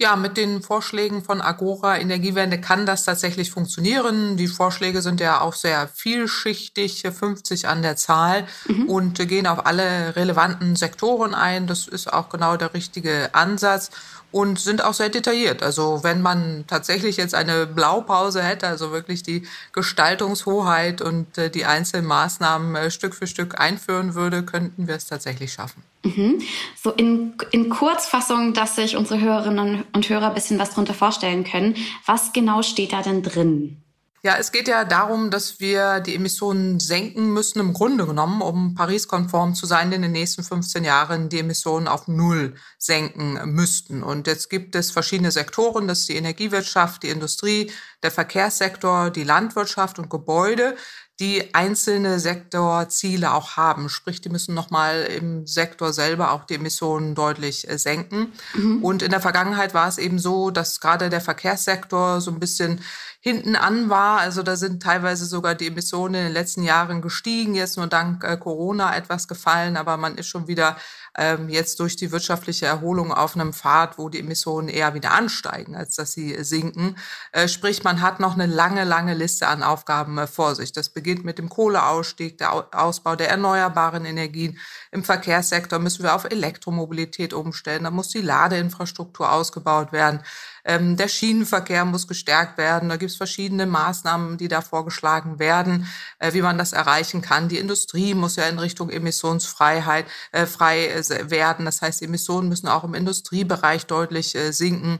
Ja, 0.00 0.14
mit 0.14 0.36
den 0.36 0.62
Vorschlägen 0.62 1.24
von 1.24 1.40
Agora 1.40 1.98
Energiewende 1.98 2.60
kann 2.60 2.86
das 2.86 3.04
tatsächlich 3.04 3.50
funktionieren. 3.50 4.36
Die 4.36 4.46
Vorschläge 4.46 5.02
sind 5.02 5.20
ja 5.20 5.40
auch 5.40 5.54
sehr 5.54 5.88
vielschichtig, 5.88 7.02
50 7.02 7.66
an 7.66 7.82
der 7.82 7.96
Zahl 7.96 8.46
mhm. 8.68 8.84
und 8.86 9.28
gehen 9.28 9.48
auf 9.48 9.66
alle 9.66 10.14
relevanten 10.14 10.76
Sektoren 10.76 11.34
ein. 11.34 11.66
Das 11.66 11.88
ist 11.88 12.12
auch 12.12 12.28
genau 12.28 12.56
der 12.56 12.74
richtige 12.74 13.30
Ansatz 13.34 13.90
und 14.30 14.58
sind 14.60 14.84
auch 14.84 14.94
sehr 14.94 15.08
detailliert. 15.08 15.62
Also 15.62 16.00
wenn 16.02 16.20
man 16.20 16.64
tatsächlich 16.66 17.16
jetzt 17.16 17.34
eine 17.34 17.66
Blaupause 17.66 18.42
hätte, 18.42 18.66
also 18.66 18.92
wirklich 18.92 19.22
die 19.22 19.46
Gestaltungshoheit 19.72 21.00
und 21.00 21.38
äh, 21.38 21.50
die 21.50 21.64
einzelnen 21.64 22.06
Maßnahmen 22.06 22.76
äh, 22.76 22.90
Stück 22.90 23.14
für 23.14 23.26
Stück 23.26 23.58
einführen 23.58 24.14
würde, 24.14 24.42
könnten 24.42 24.86
wir 24.86 24.96
es 24.96 25.06
tatsächlich 25.06 25.52
schaffen. 25.52 25.82
Mhm. 26.04 26.42
So 26.82 26.90
in, 26.90 27.34
in 27.50 27.70
Kurzfassung, 27.70 28.54
dass 28.54 28.76
sich 28.76 28.96
unsere 28.96 29.20
Hörerinnen 29.20 29.84
und 29.92 30.08
Hörer 30.08 30.28
ein 30.28 30.34
bisschen 30.34 30.58
was 30.58 30.70
darunter 30.70 30.94
vorstellen 30.94 31.44
können. 31.44 31.74
Was 32.06 32.32
genau 32.32 32.62
steht 32.62 32.92
da 32.92 33.02
denn 33.02 33.22
drin? 33.22 33.82
Ja, 34.22 34.36
es 34.36 34.50
geht 34.50 34.66
ja 34.66 34.84
darum, 34.84 35.30
dass 35.30 35.60
wir 35.60 36.00
die 36.00 36.16
Emissionen 36.16 36.80
senken 36.80 37.32
müssen, 37.32 37.60
im 37.60 37.72
Grunde 37.72 38.04
genommen, 38.04 38.42
um 38.42 38.74
Paris-konform 38.74 39.54
zu 39.54 39.64
sein, 39.64 39.92
in 39.92 40.02
den 40.02 40.10
nächsten 40.10 40.42
15 40.42 40.82
Jahren 40.82 41.28
die 41.28 41.38
Emissionen 41.38 41.86
auf 41.86 42.08
Null 42.08 42.54
senken 42.78 43.38
müssten. 43.54 44.02
Und 44.02 44.26
jetzt 44.26 44.50
gibt 44.50 44.74
es 44.74 44.90
verschiedene 44.90 45.30
Sektoren, 45.30 45.86
das 45.86 46.00
ist 46.00 46.08
die 46.08 46.16
Energiewirtschaft, 46.16 47.04
die 47.04 47.10
Industrie, 47.10 47.70
der 48.02 48.10
Verkehrssektor, 48.10 49.10
die 49.10 49.22
Landwirtschaft 49.22 50.00
und 50.00 50.10
Gebäude, 50.10 50.76
die 51.20 51.52
einzelne 51.52 52.20
Sektorziele 52.20 53.32
auch 53.32 53.56
haben. 53.56 53.88
Sprich, 53.88 54.20
die 54.20 54.28
müssen 54.28 54.54
nochmal 54.54 55.02
im 55.02 55.46
Sektor 55.46 55.92
selber 55.92 56.30
auch 56.30 56.44
die 56.44 56.54
Emissionen 56.54 57.16
deutlich 57.16 57.68
äh, 57.68 57.76
senken. 57.76 58.32
Mhm. 58.54 58.84
Und 58.84 59.02
in 59.02 59.10
der 59.10 59.20
Vergangenheit 59.20 59.74
war 59.74 59.88
es 59.88 59.98
eben 59.98 60.20
so, 60.20 60.50
dass 60.50 60.80
gerade 60.80 61.10
der 61.10 61.20
Verkehrssektor 61.20 62.20
so 62.20 62.30
ein 62.30 62.38
bisschen 62.38 62.80
hinten 63.20 63.56
an 63.56 63.88
war. 63.88 64.20
Also 64.20 64.44
da 64.44 64.54
sind 64.54 64.82
teilweise 64.82 65.26
sogar 65.26 65.56
die 65.56 65.66
Emissionen 65.66 66.14
in 66.14 66.24
den 66.24 66.32
letzten 66.32 66.62
Jahren 66.62 67.02
gestiegen, 67.02 67.54
jetzt 67.54 67.76
nur 67.76 67.88
dank 67.88 68.22
äh, 68.22 68.36
Corona 68.36 68.96
etwas 68.96 69.26
gefallen, 69.26 69.76
aber 69.76 69.96
man 69.96 70.16
ist 70.16 70.28
schon 70.28 70.46
wieder 70.46 70.76
ähm, 71.18 71.48
jetzt 71.48 71.80
durch 71.80 71.96
die 71.96 72.12
wirtschaftliche 72.12 72.66
Erholung 72.66 73.12
auf 73.12 73.34
einem 73.34 73.52
Pfad, 73.52 73.98
wo 73.98 74.08
die 74.08 74.20
Emissionen 74.20 74.68
eher 74.68 74.94
wieder 74.94 75.10
ansteigen, 75.10 75.74
als 75.74 75.96
dass 75.96 76.12
sie 76.12 76.42
sinken. 76.44 76.96
Äh, 77.32 77.48
sprich, 77.48 77.82
man 77.82 78.00
hat 78.00 78.20
noch 78.20 78.34
eine 78.34 78.46
lange, 78.46 78.84
lange 78.84 79.14
Liste 79.14 79.48
an 79.48 79.64
Aufgaben 79.64 80.16
äh, 80.16 80.26
vor 80.28 80.54
sich. 80.54 80.72
Das 80.72 80.88
beginnt 80.90 81.24
mit 81.24 81.38
dem 81.38 81.48
Kohleausstieg, 81.48 82.38
der 82.38 82.68
Ausbau 82.72 83.16
der 83.16 83.28
erneuerbaren 83.28 84.04
Energien. 84.04 84.58
Im 84.90 85.04
Verkehrssektor 85.04 85.78
müssen 85.78 86.02
wir 86.02 86.14
auf 86.14 86.24
Elektromobilität 86.24 87.32
umstellen. 87.32 87.84
Da 87.84 87.90
muss 87.90 88.08
die 88.08 88.20
Ladeinfrastruktur 88.20 89.30
ausgebaut 89.30 89.92
werden. 89.92 90.20
Ähm, 90.64 90.96
der 90.96 91.08
Schienenverkehr 91.08 91.84
muss 91.84 92.06
gestärkt 92.06 92.58
werden. 92.58 92.88
Da 92.88 92.96
gibt 92.96 93.10
es 93.10 93.16
verschiedene 93.16 93.66
Maßnahmen, 93.66 94.36
die 94.36 94.48
da 94.48 94.60
vorgeschlagen 94.60 95.38
werden, 95.38 95.86
äh, 96.18 96.32
wie 96.34 96.42
man 96.42 96.58
das 96.58 96.72
erreichen 96.72 97.22
kann. 97.22 97.48
Die 97.48 97.58
Industrie 97.58 98.14
muss 98.14 98.36
ja 98.36 98.44
in 98.44 98.58
Richtung 98.58 98.90
Emissionsfreiheit 98.90 100.06
äh, 100.32 100.46
frei 100.46 101.02
werden. 101.30 101.64
Das 101.64 101.80
heißt, 101.80 102.02
Emissionen 102.02 102.48
müssen 102.48 102.68
auch 102.68 102.84
im 102.84 102.94
Industriebereich 102.94 103.86
deutlich 103.86 104.34
äh, 104.34 104.52
sinken. 104.52 104.98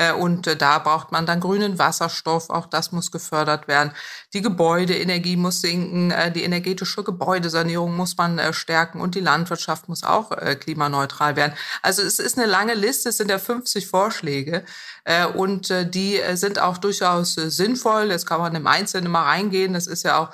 Äh, 0.00 0.12
und 0.12 0.46
äh, 0.46 0.56
da 0.56 0.78
braucht 0.78 1.12
man 1.12 1.26
dann 1.26 1.40
grünen 1.40 1.78
Wasserstoff. 1.78 2.48
Auch 2.48 2.66
das 2.66 2.90
muss 2.90 3.10
gefördert 3.10 3.68
werden. 3.68 3.92
Die 4.32 4.40
Gebäudeenergie 4.40 5.36
muss 5.36 5.60
sinken. 5.60 6.10
Äh, 6.10 6.32
die 6.32 6.42
energetische 6.42 7.04
Gebäudesanierung 7.04 7.94
muss 7.94 8.16
man 8.16 8.40
stärken. 8.54 9.00
Und 9.00 9.14
die 9.14 9.20
Landwirtschaft 9.20 9.88
muss 9.88 10.02
auch 10.02 10.30
klimaneutral 10.60 11.36
werden. 11.36 11.52
Also 11.82 12.02
es 12.02 12.18
ist 12.18 12.38
eine 12.38 12.46
lange 12.46 12.74
Liste. 12.74 13.10
Es 13.10 13.18
sind 13.18 13.30
ja 13.30 13.38
50 13.38 13.86
Vorschläge. 13.86 14.64
Und 15.34 15.72
die 15.94 16.20
sind 16.34 16.58
auch 16.58 16.78
durchaus 16.78 17.34
sinnvoll. 17.34 18.10
Jetzt 18.10 18.26
kann 18.26 18.40
man 18.40 18.54
im 18.54 18.66
Einzelnen 18.66 19.10
mal 19.10 19.24
reingehen. 19.24 19.72
Das 19.74 19.86
ist 19.86 20.04
ja 20.04 20.18
auch 20.18 20.30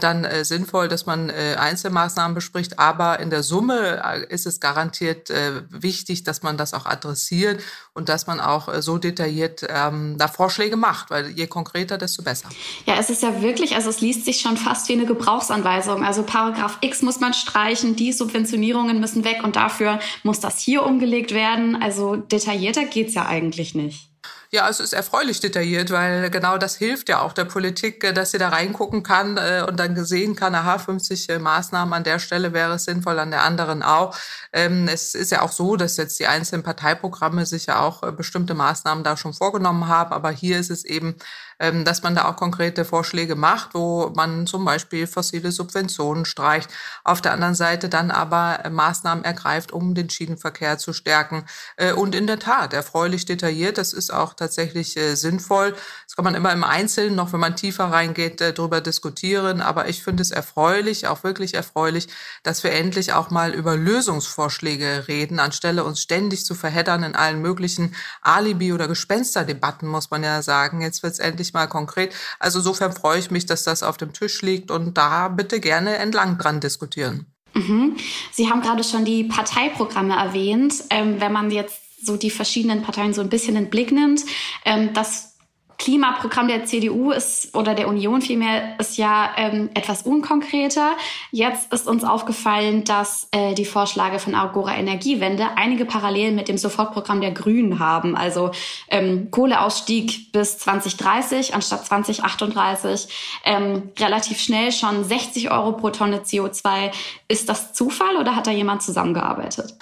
dann 0.00 0.26
sinnvoll, 0.42 0.88
dass 0.88 1.06
man 1.06 1.30
Einzelmaßnahmen 1.30 2.34
bespricht. 2.34 2.78
Aber 2.78 3.20
in 3.20 3.30
der 3.30 3.42
Summe 3.42 4.26
ist 4.28 4.46
es 4.46 4.58
garantiert 4.58 5.30
wichtig, 5.70 6.24
dass 6.24 6.42
man 6.42 6.56
das 6.56 6.74
auch 6.74 6.86
adressiert 6.86 7.62
und 7.92 8.08
dass 8.08 8.26
man 8.26 8.40
auch 8.40 8.68
so 8.80 8.98
detailliert 9.06 9.66
ähm, 9.68 10.16
da 10.18 10.28
Vorschläge 10.28 10.76
macht, 10.76 11.10
weil 11.10 11.30
je 11.30 11.46
konkreter, 11.46 11.98
desto 11.98 12.22
besser. 12.22 12.48
Ja, 12.86 12.94
es 12.98 13.10
ist 13.10 13.22
ja 13.22 13.42
wirklich, 13.42 13.74
also 13.74 13.90
es 13.90 14.00
liest 14.00 14.24
sich 14.24 14.40
schon 14.40 14.56
fast 14.56 14.88
wie 14.88 14.94
eine 14.94 15.06
Gebrauchsanweisung. 15.06 16.04
Also 16.04 16.22
Paragraph 16.22 16.78
X 16.80 17.02
muss 17.02 17.20
man 17.20 17.34
streichen, 17.34 17.96
die 17.96 18.12
Subventionierungen 18.12 19.00
müssen 19.00 19.24
weg 19.24 19.42
und 19.42 19.56
dafür 19.56 19.98
muss 20.22 20.40
das 20.40 20.60
hier 20.60 20.84
umgelegt 20.84 21.32
werden. 21.32 21.80
Also 21.80 22.16
detaillierter 22.16 22.84
geht's 22.84 23.14
ja 23.14 23.26
eigentlich 23.26 23.74
nicht. 23.74 24.10
Ja, 24.52 24.68
es 24.68 24.78
ist 24.78 24.92
erfreulich 24.92 25.40
detailliert, 25.40 25.90
weil 25.90 26.30
genau 26.30 26.56
das 26.56 26.76
hilft 26.76 27.08
ja 27.08 27.20
auch 27.20 27.32
der 27.32 27.46
Politik, 27.46 28.04
äh, 28.04 28.12
dass 28.12 28.30
sie 28.30 28.38
da 28.38 28.50
reingucken 28.50 29.02
kann 29.02 29.36
äh, 29.38 29.64
und 29.66 29.78
dann 29.80 29.94
gesehen 29.96 30.36
kann, 30.36 30.54
aha, 30.54 30.78
50 30.78 31.28
äh, 31.28 31.38
Maßnahmen 31.40 31.92
an 31.92 32.04
der 32.04 32.20
Stelle 32.20 32.52
wäre 32.52 32.74
es 32.74 32.84
sinnvoll, 32.84 33.18
an 33.18 33.32
der 33.32 33.42
anderen 33.42 33.82
auch. 33.82 34.16
Ähm, 34.52 34.86
es 34.86 35.16
ist 35.16 35.32
ja 35.32 35.42
auch 35.42 35.50
so, 35.50 35.76
dass 35.76 35.96
jetzt 35.96 36.20
die 36.20 36.28
einzelnen 36.28 36.62
Parteiprogramme 36.62 37.44
sich 37.44 37.66
ja 37.66 37.80
auch 37.80 38.02
bestimmte 38.12 38.54
Maßnahmen 38.54 39.02
da 39.02 39.16
schon 39.16 39.32
vorgenommen 39.32 39.88
haben, 39.88 40.12
aber 40.12 40.30
hier 40.30 40.60
ist 40.60 40.70
es 40.70 40.84
eben 40.84 41.16
dass 41.58 42.02
man 42.02 42.14
da 42.14 42.28
auch 42.28 42.36
konkrete 42.36 42.84
Vorschläge 42.84 43.34
macht, 43.34 43.74
wo 43.74 44.12
man 44.14 44.46
zum 44.46 44.64
Beispiel 44.64 45.06
fossile 45.06 45.52
Subventionen 45.52 46.24
streicht, 46.24 46.70
auf 47.04 47.22
der 47.22 47.32
anderen 47.32 47.54
Seite 47.54 47.88
dann 47.88 48.10
aber 48.10 48.64
äh, 48.64 48.70
Maßnahmen 48.70 49.24
ergreift, 49.24 49.72
um 49.72 49.94
den 49.94 50.10
Schienenverkehr 50.10 50.78
zu 50.78 50.92
stärken. 50.92 51.46
Äh, 51.76 51.92
und 51.92 52.14
in 52.14 52.26
der 52.26 52.38
Tat, 52.38 52.72
erfreulich 52.72 53.24
detailliert, 53.24 53.78
das 53.78 53.92
ist 53.92 54.12
auch 54.12 54.34
tatsächlich 54.34 54.96
äh, 54.96 55.14
sinnvoll. 55.14 55.74
Das 56.06 56.16
kann 56.16 56.24
man 56.24 56.34
immer 56.34 56.52
im 56.52 56.64
Einzelnen, 56.64 57.14
noch 57.14 57.32
wenn 57.32 57.40
man 57.40 57.56
tiefer 57.56 57.84
reingeht, 57.84 58.40
darüber 58.40 58.80
diskutieren. 58.80 59.60
Aber 59.60 59.88
ich 59.88 60.02
finde 60.02 60.22
es 60.22 60.30
erfreulich, 60.30 61.08
auch 61.08 61.24
wirklich 61.24 61.54
erfreulich, 61.54 62.08
dass 62.42 62.62
wir 62.64 62.72
endlich 62.72 63.12
auch 63.12 63.30
mal 63.30 63.54
über 63.54 63.76
Lösungsvorschläge 63.76 65.08
reden, 65.08 65.38
anstelle 65.38 65.84
uns 65.84 66.00
ständig 66.00 66.44
zu 66.44 66.54
verheddern 66.54 67.02
in 67.02 67.16
allen 67.16 67.40
möglichen 67.40 67.94
Alibi- 68.22 68.72
oder 68.72 68.88
Gespensterdebatten, 68.88 69.88
muss 69.88 70.10
man 70.10 70.22
ja 70.22 70.42
sagen. 70.42 70.80
Jetzt 70.80 71.02
wird 71.02 71.14
es 71.14 71.18
endlich 71.18 71.45
endlich 71.46 71.54
mal 71.54 71.66
konkret. 71.66 72.14
Also 72.38 72.58
insofern 72.58 72.92
freue 72.92 73.18
ich 73.18 73.30
mich, 73.30 73.46
dass 73.46 73.64
das 73.64 73.82
auf 73.82 73.96
dem 73.96 74.12
Tisch 74.12 74.42
liegt 74.42 74.70
und 74.70 74.96
da 74.96 75.28
bitte 75.28 75.60
gerne 75.60 75.96
entlang 75.96 76.38
dran 76.38 76.60
diskutieren. 76.60 77.26
Mhm. 77.54 77.96
Sie 78.32 78.50
haben 78.50 78.60
gerade 78.60 78.84
schon 78.84 79.04
die 79.04 79.24
Parteiprogramme 79.24 80.14
erwähnt. 80.14 80.74
Ähm, 80.90 81.20
wenn 81.20 81.32
man 81.32 81.50
jetzt 81.50 81.80
so 82.02 82.16
die 82.16 82.30
verschiedenen 82.30 82.82
Parteien 82.82 83.14
so 83.14 83.22
ein 83.22 83.30
bisschen 83.30 83.56
in 83.56 83.64
den 83.64 83.70
Blick 83.70 83.90
nimmt, 83.92 84.22
ähm, 84.64 84.92
das 84.92 85.35
Klimaprogramm 85.78 86.48
der 86.48 86.64
CDU 86.64 87.10
ist 87.10 87.54
oder 87.54 87.74
der 87.74 87.88
Union 87.88 88.22
vielmehr 88.22 88.78
ist 88.78 88.96
ja 88.96 89.30
ähm, 89.36 89.70
etwas 89.74 90.02
unkonkreter. 90.02 90.96
Jetzt 91.30 91.72
ist 91.72 91.86
uns 91.86 92.02
aufgefallen, 92.04 92.84
dass 92.84 93.28
äh, 93.32 93.54
die 93.54 93.64
Vorschläge 93.64 94.18
von 94.18 94.34
Agora 94.34 94.76
Energiewende 94.76 95.48
einige 95.56 95.84
Parallelen 95.84 96.34
mit 96.34 96.48
dem 96.48 96.58
Sofortprogramm 96.58 97.20
der 97.20 97.32
Grünen 97.32 97.78
haben. 97.78 98.16
Also 98.16 98.50
ähm, 98.88 99.30
Kohleausstieg 99.30 100.32
bis 100.32 100.58
2030 100.58 101.54
anstatt 101.54 101.86
2038, 101.86 103.08
ähm, 103.44 103.90
relativ 103.98 104.40
schnell 104.40 104.72
schon 104.72 105.04
60 105.04 105.50
Euro 105.50 105.72
pro 105.72 105.90
Tonne 105.90 106.18
CO2. 106.20 106.90
Ist 107.28 107.48
das 107.48 107.72
Zufall 107.72 108.16
oder 108.16 108.34
hat 108.34 108.46
da 108.46 108.50
jemand 108.50 108.82
zusammengearbeitet? 108.82 109.74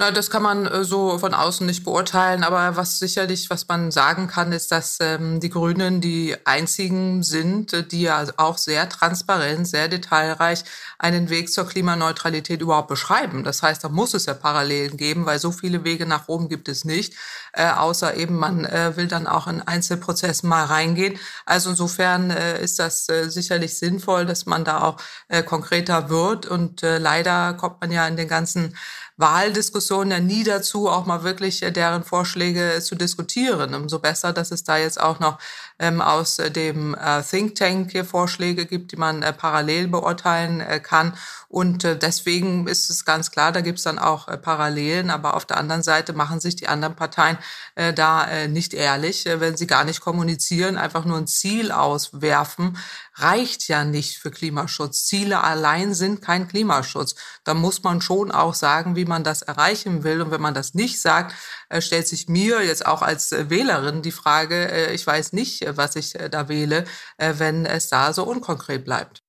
Na, 0.00 0.12
das 0.12 0.30
kann 0.30 0.44
man 0.44 0.64
äh, 0.66 0.84
so 0.84 1.18
von 1.18 1.34
außen 1.34 1.66
nicht 1.66 1.82
beurteilen, 1.82 2.44
aber 2.44 2.76
was 2.76 3.00
sicherlich, 3.00 3.50
was 3.50 3.66
man 3.66 3.90
sagen 3.90 4.28
kann, 4.28 4.52
ist, 4.52 4.70
dass 4.70 4.98
ähm, 5.00 5.40
die 5.40 5.50
Grünen 5.50 6.00
die 6.00 6.36
einzigen 6.44 7.24
sind, 7.24 7.72
äh, 7.72 7.82
die 7.82 8.02
ja 8.02 8.24
auch 8.36 8.58
sehr 8.58 8.88
transparent, 8.88 9.66
sehr 9.66 9.88
detailreich 9.88 10.62
einen 11.00 11.30
Weg 11.30 11.52
zur 11.52 11.66
Klimaneutralität 11.66 12.60
überhaupt 12.60 12.86
beschreiben. 12.86 13.42
Das 13.42 13.60
heißt, 13.64 13.82
da 13.82 13.88
muss 13.88 14.14
es 14.14 14.26
ja 14.26 14.34
Parallelen 14.34 14.96
geben, 14.96 15.26
weil 15.26 15.40
so 15.40 15.50
viele 15.50 15.82
Wege 15.82 16.06
nach 16.06 16.28
oben 16.28 16.48
gibt 16.48 16.68
es 16.68 16.84
nicht, 16.84 17.14
äh, 17.52 17.68
außer 17.68 18.14
eben 18.16 18.36
man 18.36 18.64
äh, 18.66 18.96
will 18.96 19.08
dann 19.08 19.26
auch 19.26 19.48
in 19.48 19.62
Einzelprozessen 19.62 20.48
mal 20.48 20.66
reingehen. 20.66 21.18
Also 21.44 21.70
insofern 21.70 22.30
äh, 22.30 22.62
ist 22.62 22.78
das 22.78 23.08
äh, 23.08 23.28
sicherlich 23.30 23.76
sinnvoll, 23.76 24.26
dass 24.26 24.46
man 24.46 24.64
da 24.64 24.80
auch 24.80 24.98
äh, 25.26 25.42
konkreter 25.42 26.08
wird 26.08 26.46
und 26.46 26.84
äh, 26.84 26.98
leider 26.98 27.54
kommt 27.54 27.80
man 27.80 27.90
ja 27.90 28.06
in 28.06 28.16
den 28.16 28.28
ganzen 28.28 28.76
Wahldiskussionen 29.18 30.10
ja 30.12 30.20
nie 30.20 30.44
dazu, 30.44 30.88
auch 30.88 31.04
mal 31.04 31.24
wirklich 31.24 31.62
äh, 31.62 31.72
deren 31.72 32.04
Vorschläge 32.04 32.80
zu 32.80 32.94
diskutieren. 32.94 33.74
Umso 33.74 33.98
besser, 33.98 34.32
dass 34.32 34.52
es 34.52 34.64
da 34.64 34.78
jetzt 34.78 35.00
auch 35.00 35.18
noch 35.18 35.38
ähm, 35.78 36.00
aus 36.00 36.38
äh, 36.38 36.50
dem 36.50 36.94
äh, 36.94 37.22
Think 37.22 37.54
Tank 37.54 37.92
hier 37.92 38.04
Vorschläge 38.04 38.66
gibt, 38.66 38.92
die 38.92 38.96
man 38.96 39.22
äh, 39.22 39.32
parallel 39.32 39.88
beurteilen 39.88 40.60
äh, 40.60 40.80
kann. 40.80 41.14
Und 41.48 41.84
äh, 41.84 41.96
deswegen 41.96 42.66
ist 42.66 42.90
es 42.90 43.04
ganz 43.04 43.30
klar, 43.30 43.52
da 43.52 43.60
gibt 43.60 43.78
es 43.78 43.84
dann 43.84 43.98
auch 43.98 44.28
äh, 44.28 44.36
Parallelen. 44.36 45.10
Aber 45.10 45.34
auf 45.34 45.44
der 45.44 45.56
anderen 45.56 45.82
Seite 45.82 46.12
machen 46.12 46.40
sich 46.40 46.56
die 46.56 46.68
anderen 46.68 46.96
Parteien 46.96 47.38
äh, 47.74 47.92
da 47.92 48.24
äh, 48.24 48.48
nicht 48.48 48.74
ehrlich, 48.74 49.26
äh, 49.26 49.40
wenn 49.40 49.56
sie 49.56 49.66
gar 49.66 49.84
nicht 49.84 50.00
kommunizieren, 50.00 50.76
einfach 50.76 51.04
nur 51.04 51.16
ein 51.16 51.26
Ziel 51.26 51.72
auswerfen, 51.72 52.76
reicht 53.14 53.68
ja 53.68 53.84
nicht 53.84 54.18
für 54.18 54.30
Klimaschutz. 54.30 55.06
Ziele 55.06 55.42
allein 55.42 55.94
sind 55.94 56.22
kein 56.22 56.48
Klimaschutz. 56.48 57.14
Da 57.44 57.54
muss 57.54 57.82
man 57.82 58.00
schon 58.00 58.30
auch 58.30 58.54
sagen, 58.54 58.96
wie 58.96 59.04
man 59.04 59.24
das 59.24 59.42
erreichen 59.42 60.04
will. 60.04 60.22
Und 60.22 60.30
wenn 60.30 60.40
man 60.40 60.54
das 60.54 60.74
nicht 60.74 61.00
sagt, 61.00 61.34
stellt 61.80 62.08
sich 62.08 62.28
mir 62.28 62.64
jetzt 62.64 62.86
auch 62.86 63.02
als 63.02 63.32
äh, 63.32 63.50
Wählerin 63.50 64.02
die 64.02 64.12
Frage, 64.12 64.70
äh, 64.70 64.94
ich 64.94 65.06
weiß 65.06 65.32
nicht, 65.32 65.64
was 65.76 65.96
ich 65.96 66.14
da 66.30 66.48
wähle, 66.48 66.84
wenn 67.18 67.66
es 67.66 67.88
da 67.88 68.12
so 68.12 68.24
unkonkret 68.24 68.84
bleibt. 68.84 69.22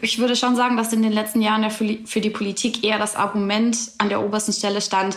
Ich 0.00 0.18
würde 0.18 0.36
schon 0.36 0.56
sagen, 0.56 0.76
dass 0.76 0.92
in 0.92 1.02
den 1.02 1.12
letzten 1.12 1.40
Jahren 1.40 1.70
für 1.70 2.20
die 2.20 2.30
Politik 2.30 2.84
eher 2.84 2.98
das 2.98 3.16
Argument 3.16 3.78
an 3.98 4.10
der 4.10 4.22
obersten 4.22 4.52
Stelle 4.52 4.80
stand, 4.80 5.16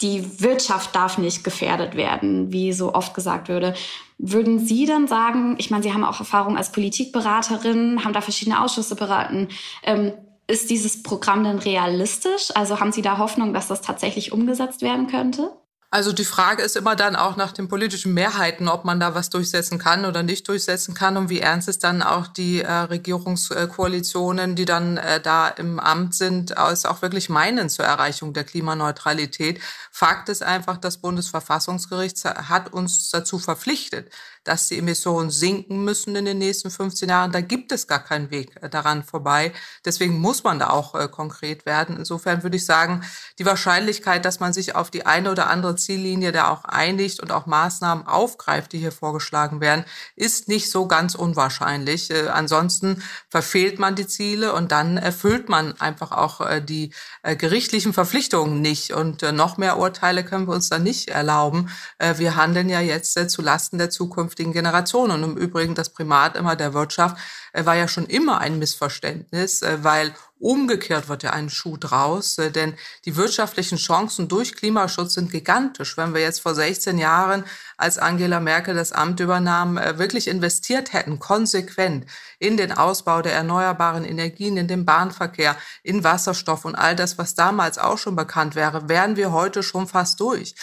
die 0.00 0.40
Wirtschaft 0.40 0.94
darf 0.94 1.18
nicht 1.18 1.44
gefährdet 1.44 1.96
werden, 1.96 2.52
wie 2.52 2.72
so 2.72 2.94
oft 2.94 3.14
gesagt 3.14 3.48
würde. 3.48 3.74
Würden 4.18 4.58
Sie 4.58 4.86
dann 4.86 5.08
sagen, 5.08 5.56
ich 5.58 5.70
meine, 5.70 5.82
Sie 5.82 5.92
haben 5.92 6.04
auch 6.04 6.20
Erfahrung 6.20 6.56
als 6.56 6.72
Politikberaterin, 6.72 8.04
haben 8.04 8.12
da 8.12 8.20
verschiedene 8.20 8.62
Ausschüsse 8.62 8.96
beraten, 8.96 9.48
ähm, 9.82 10.12
ist 10.48 10.70
dieses 10.70 11.02
Programm 11.02 11.44
denn 11.44 11.58
realistisch? 11.58 12.50
Also 12.54 12.78
haben 12.78 12.92
Sie 12.92 13.02
da 13.02 13.18
Hoffnung, 13.18 13.52
dass 13.52 13.68
das 13.68 13.80
tatsächlich 13.80 14.32
umgesetzt 14.32 14.80
werden 14.82 15.08
könnte? 15.08 15.50
Also 15.88 16.12
die 16.12 16.24
Frage 16.24 16.62
ist 16.62 16.76
immer 16.76 16.96
dann 16.96 17.14
auch 17.14 17.36
nach 17.36 17.52
den 17.52 17.68
politischen 17.68 18.12
Mehrheiten, 18.12 18.66
ob 18.66 18.84
man 18.84 18.98
da 18.98 19.14
was 19.14 19.30
durchsetzen 19.30 19.78
kann 19.78 20.04
oder 20.04 20.24
nicht 20.24 20.48
durchsetzen 20.48 20.94
kann 20.94 21.16
und 21.16 21.30
wie 21.30 21.38
ernst 21.38 21.68
es 21.68 21.78
dann 21.78 22.02
auch 22.02 22.26
die 22.26 22.60
äh, 22.60 22.70
Regierungskoalitionen, 22.72 24.56
die 24.56 24.64
dann 24.64 24.96
äh, 24.96 25.20
da 25.20 25.48
im 25.48 25.78
Amt 25.78 26.14
sind, 26.14 26.50
es 26.50 26.84
auch 26.84 27.02
wirklich 27.02 27.28
meinen 27.28 27.70
zur 27.70 27.84
Erreichung 27.84 28.32
der 28.32 28.42
Klimaneutralität. 28.42 29.60
Fakt 29.92 30.28
ist 30.28 30.42
einfach, 30.42 30.76
das 30.76 30.98
Bundesverfassungsgericht 30.98 32.24
hat 32.24 32.72
uns 32.72 33.10
dazu 33.10 33.38
verpflichtet, 33.38 34.10
dass 34.46 34.68
die 34.68 34.78
Emissionen 34.78 35.30
sinken 35.30 35.84
müssen 35.84 36.14
in 36.14 36.24
den 36.24 36.38
nächsten 36.38 36.70
15 36.70 37.08
Jahren. 37.08 37.32
Da 37.32 37.40
gibt 37.40 37.72
es 37.72 37.86
gar 37.86 37.98
keinen 37.98 38.30
Weg 38.30 38.56
äh, 38.62 38.68
daran 38.68 39.02
vorbei. 39.02 39.52
Deswegen 39.84 40.18
muss 40.20 40.44
man 40.44 40.58
da 40.58 40.70
auch 40.70 40.94
äh, 40.94 41.08
konkret 41.08 41.66
werden. 41.66 41.96
Insofern 41.96 42.42
würde 42.42 42.56
ich 42.56 42.64
sagen, 42.64 43.02
die 43.38 43.46
Wahrscheinlichkeit, 43.46 44.24
dass 44.24 44.40
man 44.40 44.52
sich 44.52 44.74
auf 44.74 44.90
die 44.90 45.04
eine 45.04 45.30
oder 45.30 45.50
andere 45.50 45.76
Ziellinie 45.76 46.32
da 46.32 46.48
auch 46.50 46.64
einigt 46.64 47.20
und 47.20 47.32
auch 47.32 47.46
Maßnahmen 47.46 48.06
aufgreift, 48.06 48.72
die 48.72 48.78
hier 48.78 48.92
vorgeschlagen 48.92 49.60
werden, 49.60 49.84
ist 50.14 50.48
nicht 50.48 50.70
so 50.70 50.86
ganz 50.86 51.14
unwahrscheinlich. 51.14 52.10
Äh, 52.10 52.28
ansonsten 52.28 53.02
verfehlt 53.28 53.78
man 53.78 53.96
die 53.96 54.06
Ziele 54.06 54.52
und 54.52 54.70
dann 54.70 54.96
erfüllt 54.96 55.48
man 55.48 55.78
einfach 55.80 56.12
auch 56.12 56.40
äh, 56.40 56.60
die 56.62 56.92
äh, 57.22 57.34
gerichtlichen 57.34 57.92
Verpflichtungen 57.92 58.60
nicht. 58.60 58.92
Und 58.92 59.22
äh, 59.22 59.32
noch 59.32 59.56
mehr 59.56 59.78
Urteile 59.78 60.24
können 60.24 60.46
wir 60.46 60.54
uns 60.54 60.68
dann 60.68 60.82
nicht 60.82 61.08
erlauben. 61.08 61.68
wir 61.98 62.36
handeln 62.36 62.68
ja 62.68 62.80
jetzt 62.80 63.18
zu 63.30 63.42
Lasten 63.42 63.78
der 63.78 63.90
Zukunft 63.90 64.35
zukünftigen 64.36 64.52
Generationen. 64.52 65.24
Und 65.24 65.30
im 65.30 65.36
Übrigen 65.36 65.74
das 65.74 65.88
Primat 65.88 66.36
immer 66.36 66.56
der 66.56 66.74
Wirtschaft 66.74 67.16
war 67.64 67.76
ja 67.76 67.88
schon 67.88 68.06
immer 68.06 68.40
ein 68.40 68.58
Missverständnis, 68.58 69.62
äh, 69.62 69.78
weil 69.82 70.12
Umgekehrt 70.38 71.08
wird 71.08 71.22
ja 71.22 71.30
ein 71.30 71.48
Schuh 71.48 71.78
draus, 71.78 72.36
äh, 72.36 72.50
denn 72.50 72.74
die 73.06 73.16
wirtschaftlichen 73.16 73.78
Chancen 73.78 74.28
durch 74.28 74.54
Klimaschutz 74.54 75.14
sind 75.14 75.30
gigantisch. 75.30 75.96
Wenn 75.96 76.12
wir 76.12 76.20
jetzt 76.20 76.42
vor 76.42 76.54
16 76.54 76.98
Jahren, 76.98 77.44
als 77.78 77.96
Angela 77.96 78.38
Merkel 78.38 78.74
das 78.74 78.92
Amt 78.92 79.18
übernahm, 79.20 79.78
äh, 79.78 79.98
wirklich 79.98 80.28
investiert 80.28 80.92
hätten, 80.92 81.18
konsequent 81.20 82.04
in 82.38 82.58
den 82.58 82.72
Ausbau 82.72 83.22
der 83.22 83.32
erneuerbaren 83.32 84.04
Energien, 84.04 84.58
in 84.58 84.68
den 84.68 84.84
Bahnverkehr, 84.84 85.56
in 85.82 86.04
Wasserstoff 86.04 86.66
und 86.66 86.74
all 86.74 86.94
das, 86.94 87.16
was 87.16 87.34
damals 87.34 87.78
auch 87.78 87.96
schon 87.96 88.14
bekannt 88.14 88.56
wäre, 88.56 88.90
wären 88.90 89.16
wir 89.16 89.32
heute 89.32 89.62
schon 89.62 89.86
fast 89.86 90.20
durch. 90.20 90.54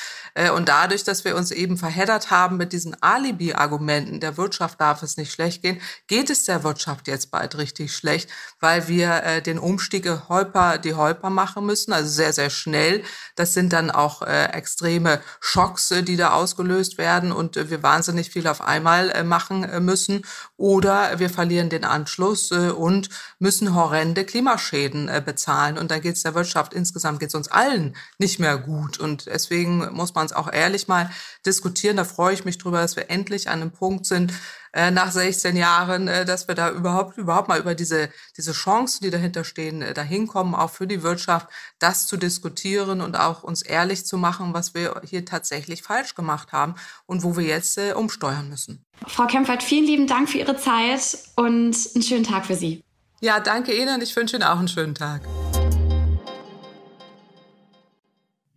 Und 0.55 0.69
dadurch, 0.69 1.03
dass 1.03 1.25
wir 1.25 1.35
uns 1.35 1.51
eben 1.51 1.77
verheddert 1.77 2.31
haben 2.31 2.57
mit 2.57 2.73
diesen 2.73 3.01
Alibi-Argumenten, 3.01 4.19
der 4.19 4.37
Wirtschaft 4.37 4.81
darf 4.81 5.01
es 5.01 5.17
nicht 5.17 5.31
schlecht 5.31 5.61
gehen, 5.63 5.81
geht 6.07 6.29
es 6.29 6.45
der 6.45 6.63
Wirtschaft 6.63 6.82
jetzt 7.07 7.31
bald 7.31 7.57
richtig 7.57 7.95
schlecht, 7.95 8.29
weil 8.59 8.87
wir 8.87 9.41
den 9.41 9.59
Umstiege 9.59 10.27
Holper, 10.29 10.77
die 10.77 10.95
Holper 10.95 11.29
machen 11.29 11.65
müssen, 11.65 11.93
also 11.93 12.09
sehr, 12.09 12.33
sehr 12.33 12.49
schnell. 12.49 13.03
Das 13.35 13.53
sind 13.53 13.73
dann 13.73 13.91
auch 13.91 14.21
äh, 14.21 14.45
extreme 14.45 15.21
Schocks, 15.39 15.91
äh, 15.91 16.03
die 16.03 16.15
da 16.15 16.33
ausgelöst 16.33 16.97
werden 16.97 17.31
und 17.31 17.57
äh, 17.57 17.69
wir 17.69 17.83
wahnsinnig 17.83 18.29
viel 18.29 18.47
auf 18.47 18.61
einmal 18.61 19.09
äh, 19.11 19.23
machen 19.23 19.63
äh, 19.63 19.79
müssen. 19.79 20.23
Oder 20.57 21.19
wir 21.19 21.29
verlieren 21.29 21.69
den 21.69 21.83
Anschluss 21.83 22.51
äh, 22.51 22.69
und 22.69 23.09
müssen 23.39 23.75
horrende 23.75 24.25
Klimaschäden 24.25 25.09
äh, 25.09 25.21
bezahlen. 25.25 25.77
Und 25.77 25.91
dann 25.91 26.01
geht 26.01 26.15
es 26.15 26.23
der 26.23 26.35
Wirtschaft 26.35 26.73
insgesamt, 26.73 27.19
geht 27.19 27.29
es 27.29 27.35
uns 27.35 27.49
allen 27.49 27.95
nicht 28.17 28.39
mehr 28.39 28.57
gut. 28.57 28.99
Und 28.99 29.25
deswegen 29.25 29.93
muss 29.93 30.13
man 30.13 30.25
es 30.25 30.33
auch 30.33 30.51
ehrlich 30.51 30.87
mal 30.87 31.09
diskutieren. 31.45 31.97
Da 31.97 32.03
freue 32.03 32.33
ich 32.33 32.45
mich 32.45 32.57
drüber, 32.57 32.81
dass 32.81 32.95
wir 32.95 33.09
endlich 33.09 33.49
an 33.49 33.61
einem 33.61 33.71
Punkt 33.71 34.05
sind, 34.05 34.33
äh, 34.73 34.91
nach 34.91 35.11
16 35.11 35.55
Jahren, 35.55 36.07
äh, 36.07 36.25
dass 36.25 36.47
wir 36.47 36.55
da 36.55 36.71
überhaupt, 36.71 37.17
überhaupt 37.17 37.47
mal 37.47 37.59
über 37.59 37.75
diese, 37.75 38.09
diese 38.35 38.51
Chancen, 38.51 39.03
die 39.03 39.11
dahinter 39.11 39.43
stehen, 39.43 39.81
äh, 39.81 39.93
dahin 39.93 40.27
kommen, 40.27 40.55
auch 40.55 40.71
für 40.71 40.87
die 40.87 41.03
Wirtschaft, 41.03 41.47
das 41.79 42.07
zu 42.07 42.17
diskutieren 42.17 43.01
und 43.01 43.15
auch 43.15 43.43
uns 43.43 43.61
ehrlich 43.61 44.05
zu 44.05 44.17
machen, 44.17 44.53
was 44.53 44.73
wir 44.73 45.01
hier 45.05 45.25
tatsächlich 45.25 45.83
falsch 45.83 46.15
gemacht 46.15 46.51
haben 46.51 46.75
und 47.05 47.23
wo 47.23 47.37
wir 47.37 47.45
jetzt 47.45 47.77
äh, 47.77 47.93
umsteuern 47.93 48.49
müssen. 48.49 48.83
Frau 49.07 49.27
Kempfert, 49.27 49.63
vielen 49.63 49.85
lieben 49.85 50.07
Dank 50.07 50.29
für 50.29 50.39
Ihre 50.39 50.57
Zeit 50.57 51.17
und 51.35 51.75
einen 51.93 52.03
schönen 52.03 52.23
Tag 52.23 52.45
für 52.45 52.55
Sie. 52.55 52.83
Ja, 53.21 53.39
danke 53.39 53.73
Ihnen. 53.73 54.01
Ich 54.01 54.15
wünsche 54.15 54.35
Ihnen 54.35 54.43
auch 54.43 54.59
einen 54.59 54.67
schönen 54.67 54.95
Tag. 54.95 55.21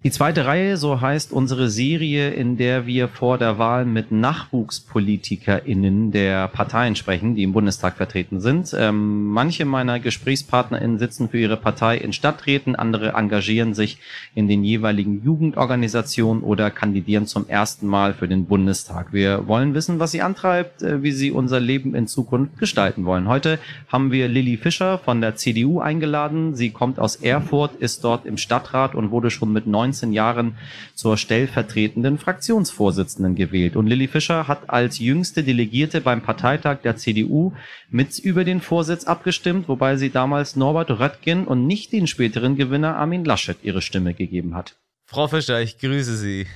Die 0.04 0.12
zweite 0.12 0.46
Reihe, 0.46 0.76
so 0.76 1.00
heißt 1.00 1.32
unsere 1.32 1.68
Serie, 1.68 2.30
in 2.30 2.56
der 2.56 2.86
wir 2.86 3.08
vor 3.08 3.38
der 3.38 3.58
Wahl 3.58 3.84
mit 3.84 4.12
NachwuchspolitikerInnen 4.12 6.12
der 6.12 6.46
Parteien 6.46 6.94
sprechen, 6.94 7.34
die 7.34 7.42
im 7.42 7.52
Bundestag 7.52 7.96
vertreten 7.96 8.38
sind. 8.38 8.72
Ähm, 8.78 9.26
manche 9.30 9.64
meiner 9.64 9.98
GesprächspartnerInnen 9.98 11.00
sitzen 11.00 11.28
für 11.28 11.38
ihre 11.38 11.56
Partei 11.56 11.96
in 11.96 12.12
Stadträten, 12.12 12.76
andere 12.76 13.14
engagieren 13.14 13.74
sich 13.74 13.98
in 14.36 14.46
den 14.46 14.62
jeweiligen 14.62 15.24
Jugendorganisationen 15.24 16.44
oder 16.44 16.70
kandidieren 16.70 17.26
zum 17.26 17.48
ersten 17.48 17.88
Mal 17.88 18.14
für 18.14 18.28
den 18.28 18.44
Bundestag. 18.44 19.12
Wir 19.12 19.48
wollen 19.48 19.74
wissen, 19.74 19.98
was 19.98 20.12
sie 20.12 20.22
antreibt, 20.22 20.82
äh, 20.82 21.02
wie 21.02 21.10
sie 21.10 21.32
unser 21.32 21.58
Leben 21.58 21.96
in 21.96 22.06
Zukunft 22.06 22.58
gestalten 22.58 23.06
wollen. 23.06 23.26
Heute 23.26 23.58
haben 23.88 24.12
wir 24.12 24.28
Lilly 24.28 24.56
Fischer 24.56 24.98
von 24.98 25.20
der 25.20 25.34
CDU 25.34 25.80
eingeladen. 25.80 26.54
Sie 26.54 26.70
kommt 26.70 27.00
aus 27.00 27.16
Erfurt, 27.16 27.74
ist 27.74 28.04
dort 28.04 28.24
im 28.24 28.36
Stadtrat 28.36 28.94
und 28.94 29.10
wurde 29.10 29.32
schon 29.32 29.52
mit 29.52 29.66
19 29.66 29.85
19 29.86 30.12
Jahren 30.12 30.56
zur 30.94 31.16
stellvertretenden 31.16 32.18
Fraktionsvorsitzenden 32.18 33.34
gewählt. 33.34 33.76
Und 33.76 33.86
Lilly 33.86 34.08
Fischer 34.08 34.48
hat 34.48 34.68
als 34.70 34.98
jüngste 34.98 35.42
Delegierte 35.42 36.00
beim 36.00 36.22
Parteitag 36.22 36.78
der 36.82 36.96
CDU 36.96 37.52
mit 37.90 38.18
über 38.18 38.44
den 38.44 38.60
Vorsitz 38.60 39.04
abgestimmt, 39.04 39.68
wobei 39.68 39.96
sie 39.96 40.10
damals 40.10 40.56
Norbert 40.56 40.90
Röttgen 40.90 41.46
und 41.46 41.66
nicht 41.66 41.92
den 41.92 42.06
späteren 42.06 42.56
Gewinner 42.56 42.96
Armin 42.96 43.24
Laschet 43.24 43.58
ihre 43.62 43.82
Stimme 43.82 44.14
gegeben 44.14 44.54
hat. 44.54 44.76
Frau 45.06 45.28
Fischer, 45.28 45.60
ich 45.60 45.78
grüße 45.78 46.16
Sie. 46.16 46.46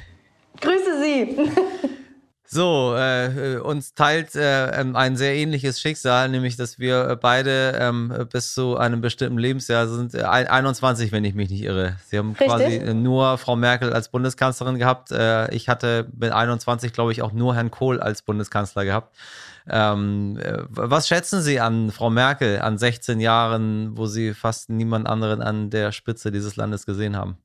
Grüße 0.60 1.00
Sie. 1.02 1.36
So, 2.52 2.96
äh, 2.96 3.60
uns 3.62 3.94
teilt 3.94 4.34
äh, 4.34 4.80
ähm, 4.80 4.96
ein 4.96 5.16
sehr 5.16 5.36
ähnliches 5.36 5.80
Schicksal, 5.80 6.28
nämlich 6.28 6.56
dass 6.56 6.80
wir 6.80 7.16
beide 7.22 7.78
ähm, 7.80 8.12
bis 8.32 8.54
zu 8.54 8.76
einem 8.76 9.00
bestimmten 9.00 9.38
Lebensjahr 9.38 9.86
sind, 9.86 10.16
äh, 10.16 10.24
21, 10.24 11.12
wenn 11.12 11.24
ich 11.24 11.36
mich 11.36 11.48
nicht 11.48 11.62
irre. 11.62 11.94
Sie 12.06 12.18
haben 12.18 12.30
Richtig. 12.30 12.48
quasi 12.48 12.92
nur 12.92 13.38
Frau 13.38 13.54
Merkel 13.54 13.92
als 13.92 14.08
Bundeskanzlerin 14.08 14.80
gehabt. 14.80 15.12
Äh, 15.12 15.54
ich 15.54 15.68
hatte 15.68 16.08
mit 16.18 16.32
21, 16.32 16.92
glaube 16.92 17.12
ich, 17.12 17.22
auch 17.22 17.30
nur 17.30 17.54
Herrn 17.54 17.70
Kohl 17.70 18.00
als 18.00 18.22
Bundeskanzler 18.22 18.84
gehabt. 18.84 19.16
Ähm, 19.68 20.36
äh, 20.42 20.64
was 20.70 21.06
schätzen 21.06 21.42
Sie 21.42 21.60
an 21.60 21.92
Frau 21.92 22.10
Merkel 22.10 22.60
an 22.60 22.78
16 22.78 23.20
Jahren, 23.20 23.96
wo 23.96 24.06
Sie 24.06 24.34
fast 24.34 24.70
niemand 24.70 25.06
anderen 25.06 25.40
an 25.40 25.70
der 25.70 25.92
Spitze 25.92 26.32
dieses 26.32 26.56
Landes 26.56 26.84
gesehen 26.84 27.16
haben? 27.16 27.38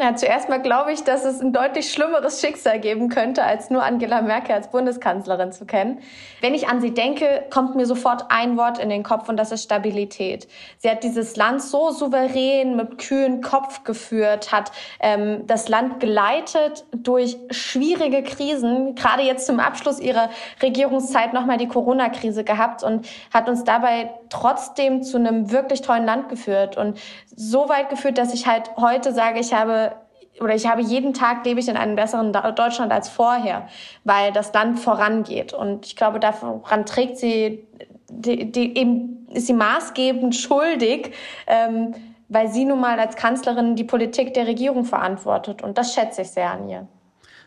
Ja, 0.00 0.16
zuerst 0.16 0.48
mal 0.48 0.62
glaube 0.62 0.92
ich, 0.92 1.04
dass 1.04 1.26
es 1.26 1.42
ein 1.42 1.52
deutlich 1.52 1.92
schlimmeres 1.92 2.40
Schicksal 2.40 2.80
geben 2.80 3.10
könnte, 3.10 3.44
als 3.44 3.68
nur 3.68 3.82
Angela 3.82 4.22
Merkel 4.22 4.54
als 4.54 4.70
Bundeskanzlerin 4.70 5.52
zu 5.52 5.66
kennen. 5.66 6.00
Wenn 6.40 6.54
ich 6.54 6.68
an 6.68 6.80
sie 6.80 6.94
denke, 6.94 7.44
kommt 7.50 7.76
mir 7.76 7.84
sofort 7.84 8.24
ein 8.30 8.56
Wort 8.56 8.78
in 8.78 8.88
den 8.88 9.02
Kopf 9.02 9.28
und 9.28 9.36
das 9.36 9.52
ist 9.52 9.64
Stabilität. 9.64 10.48
Sie 10.78 10.88
hat 10.88 11.04
dieses 11.04 11.36
Land 11.36 11.60
so 11.60 11.90
souverän 11.90 12.76
mit 12.76 12.96
kühlen 12.96 13.42
Kopf 13.42 13.84
geführt, 13.84 14.52
hat 14.52 14.72
ähm, 15.00 15.46
das 15.46 15.68
Land 15.68 16.00
geleitet 16.00 16.86
durch 16.96 17.36
schwierige 17.50 18.22
Krisen, 18.22 18.94
gerade 18.94 19.22
jetzt 19.22 19.44
zum 19.44 19.60
Abschluss 19.60 20.00
ihrer 20.00 20.30
Regierungszeit 20.62 21.34
nochmal 21.34 21.58
die 21.58 21.68
Corona-Krise 21.68 22.42
gehabt 22.42 22.82
und 22.82 23.06
hat 23.34 23.50
uns 23.50 23.64
dabei 23.64 24.08
trotzdem 24.30 25.02
zu 25.02 25.18
einem 25.18 25.50
wirklich 25.50 25.82
tollen 25.82 26.06
Land 26.06 26.30
geführt 26.30 26.78
und 26.78 26.98
so 27.36 27.68
weit 27.68 27.90
geführt, 27.90 28.16
dass 28.16 28.32
ich 28.32 28.46
halt 28.46 28.70
heute 28.76 29.12
sage, 29.12 29.40
ich 29.40 29.52
habe 29.52 29.89
oder 30.38 30.54
ich 30.54 30.66
habe 30.66 30.80
jeden 30.80 31.12
Tag 31.12 31.44
lebe 31.44 31.60
ich 31.60 31.68
in 31.68 31.76
einem 31.76 31.96
besseren 31.96 32.32
Deutschland 32.32 32.92
als 32.92 33.08
vorher, 33.08 33.68
weil 34.04 34.32
das 34.32 34.52
Land 34.52 34.78
vorangeht. 34.78 35.52
Und 35.52 35.86
ich 35.86 35.96
glaube, 35.96 36.20
daran 36.20 36.86
trägt 36.86 37.18
sie, 37.18 37.66
die, 38.08 38.50
die, 38.50 38.76
eben 38.76 39.26
ist 39.32 39.46
sie 39.46 39.52
maßgebend 39.52 40.34
schuldig, 40.34 41.12
ähm, 41.46 41.94
weil 42.28 42.48
sie 42.48 42.64
nun 42.64 42.80
mal 42.80 42.98
als 42.98 43.16
Kanzlerin 43.16 43.76
die 43.76 43.84
Politik 43.84 44.34
der 44.34 44.46
Regierung 44.46 44.84
verantwortet. 44.84 45.62
Und 45.62 45.76
das 45.76 45.94
schätze 45.94 46.22
ich 46.22 46.30
sehr 46.30 46.50
an 46.50 46.68
ihr. 46.68 46.88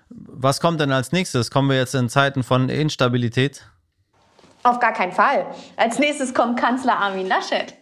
Was 0.10 0.62
kommt 0.62 0.80
denn 0.80 0.92
als 0.92 1.12
nächstes? 1.12 1.50
Kommen 1.50 1.70
wir 1.70 1.78
jetzt 1.78 1.96
in 1.96 2.10
Zeiten 2.10 2.44
von 2.44 2.70
Instabilität? 2.70 3.66
Auf 4.62 4.80
gar 4.80 4.94
keinen 4.94 5.12
Fall. 5.12 5.46
Als 5.76 6.00
nächstes 6.00 6.34
kommt 6.34 6.60
Kanzler 6.60 6.98
Armin 6.98 7.28
Laschet. 7.28 7.74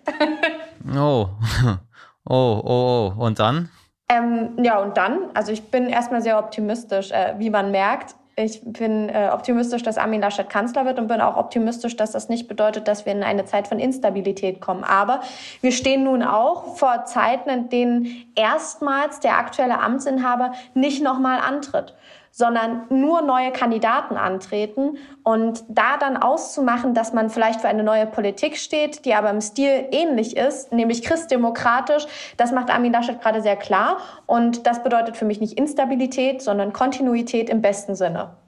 oh. 0.97 1.27
Oh, 2.23 2.61
oh, 2.63 3.13
oh. 3.17 3.23
Und 3.23 3.39
dann? 3.39 3.71
Ähm, 4.11 4.57
ja, 4.61 4.79
und 4.79 4.97
dann, 4.97 5.29
also 5.33 5.53
ich 5.53 5.71
bin 5.71 5.87
erstmal 5.87 6.21
sehr 6.21 6.37
optimistisch, 6.37 7.11
äh, 7.11 7.35
wie 7.37 7.49
man 7.49 7.71
merkt. 7.71 8.15
Ich 8.35 8.61
bin 8.61 9.07
äh, 9.07 9.29
optimistisch, 9.31 9.83
dass 9.83 9.97
Armin 9.97 10.19
Laschet 10.19 10.49
Kanzler 10.49 10.85
wird 10.85 10.99
und 10.99 11.07
bin 11.07 11.21
auch 11.21 11.37
optimistisch, 11.37 11.95
dass 11.95 12.11
das 12.11 12.27
nicht 12.27 12.49
bedeutet, 12.49 12.89
dass 12.89 13.05
wir 13.05 13.13
in 13.13 13.23
eine 13.23 13.45
Zeit 13.45 13.69
von 13.69 13.79
Instabilität 13.79 14.59
kommen. 14.59 14.83
Aber 14.83 15.21
wir 15.61 15.71
stehen 15.71 16.03
nun 16.03 16.23
auch 16.23 16.75
vor 16.75 17.05
Zeiten, 17.05 17.49
in 17.49 17.69
denen 17.69 18.25
erstmals 18.35 19.21
der 19.21 19.37
aktuelle 19.37 19.79
Amtsinhaber 19.79 20.53
nicht 20.73 21.01
nochmal 21.01 21.39
antritt 21.39 21.93
sondern 22.31 22.83
nur 22.89 23.21
neue 23.21 23.51
Kandidaten 23.51 24.15
antreten 24.15 24.97
und 25.23 25.63
da 25.67 25.97
dann 25.99 26.17
auszumachen, 26.17 26.93
dass 26.93 27.13
man 27.13 27.29
vielleicht 27.29 27.61
für 27.61 27.67
eine 27.67 27.83
neue 27.83 28.07
Politik 28.07 28.57
steht, 28.57 29.05
die 29.05 29.13
aber 29.13 29.29
im 29.29 29.41
Stil 29.41 29.87
ähnlich 29.91 30.37
ist, 30.37 30.71
nämlich 30.71 31.03
christdemokratisch, 31.03 32.07
das 32.37 32.51
macht 32.51 32.69
Armin 32.69 32.93
Laschet 32.93 33.21
gerade 33.21 33.41
sehr 33.41 33.57
klar 33.57 33.97
und 34.25 34.65
das 34.65 34.81
bedeutet 34.81 35.17
für 35.17 35.25
mich 35.25 35.41
nicht 35.41 35.57
Instabilität, 35.57 36.41
sondern 36.41 36.73
Kontinuität 36.73 37.49
im 37.49 37.61
besten 37.61 37.95
Sinne. 37.95 38.40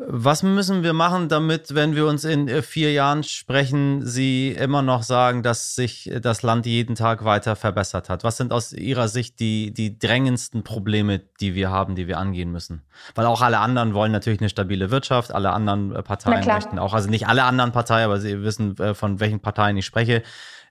Was 0.00 0.44
müssen 0.44 0.84
wir 0.84 0.92
machen, 0.92 1.28
damit, 1.28 1.74
wenn 1.74 1.96
wir 1.96 2.06
uns 2.06 2.22
in 2.22 2.46
äh, 2.46 2.62
vier 2.62 2.92
Jahren 2.92 3.24
sprechen, 3.24 4.06
Sie 4.06 4.52
immer 4.52 4.80
noch 4.80 5.02
sagen, 5.02 5.42
dass 5.42 5.74
sich 5.74 6.08
das 6.22 6.42
Land 6.42 6.66
jeden 6.66 6.94
Tag 6.94 7.24
weiter 7.24 7.56
verbessert 7.56 8.08
hat? 8.08 8.22
Was 8.22 8.36
sind 8.36 8.52
aus 8.52 8.72
Ihrer 8.72 9.08
Sicht 9.08 9.40
die, 9.40 9.74
die 9.74 9.98
drängendsten 9.98 10.62
Probleme, 10.62 11.18
die 11.40 11.56
wir 11.56 11.70
haben, 11.70 11.96
die 11.96 12.06
wir 12.06 12.18
angehen 12.18 12.52
müssen? 12.52 12.82
Weil 13.16 13.26
auch 13.26 13.42
alle 13.42 13.58
anderen 13.58 13.92
wollen 13.92 14.12
natürlich 14.12 14.40
eine 14.40 14.48
stabile 14.48 14.92
Wirtschaft, 14.92 15.34
alle 15.34 15.50
anderen 15.50 15.92
äh, 15.92 16.00
Parteien 16.00 16.46
möchten 16.46 16.78
auch, 16.78 16.94
also 16.94 17.10
nicht 17.10 17.26
alle 17.26 17.42
anderen 17.42 17.72
Parteien, 17.72 18.04
aber 18.04 18.20
Sie 18.20 18.40
wissen, 18.44 18.78
äh, 18.78 18.94
von 18.94 19.18
welchen 19.18 19.40
Parteien 19.40 19.76
ich 19.76 19.86
spreche, 19.86 20.22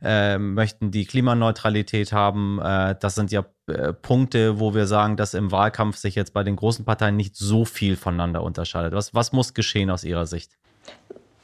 äh, 0.01 0.37
möchten 0.37 0.91
die 0.91 1.05
Klimaneutralität 1.05 2.11
haben. 2.11 2.59
Äh, 2.59 2.95
das 2.99 3.15
sind 3.15 3.31
ja 3.31 3.45
äh, 3.67 3.93
Punkte, 3.93 4.59
wo 4.59 4.73
wir 4.73 4.87
sagen, 4.87 5.17
dass 5.17 5.33
im 5.33 5.51
Wahlkampf 5.51 5.97
sich 5.97 6.15
jetzt 6.15 6.33
bei 6.33 6.43
den 6.43 6.55
großen 6.55 6.85
Parteien 6.85 7.15
nicht 7.15 7.35
so 7.35 7.65
viel 7.65 7.95
voneinander 7.95 8.43
unterscheidet. 8.43 8.93
Was, 8.93 9.13
was 9.13 9.31
muss 9.31 9.53
geschehen 9.53 9.89
aus 9.89 10.03
Ihrer 10.03 10.25
Sicht? 10.25 10.57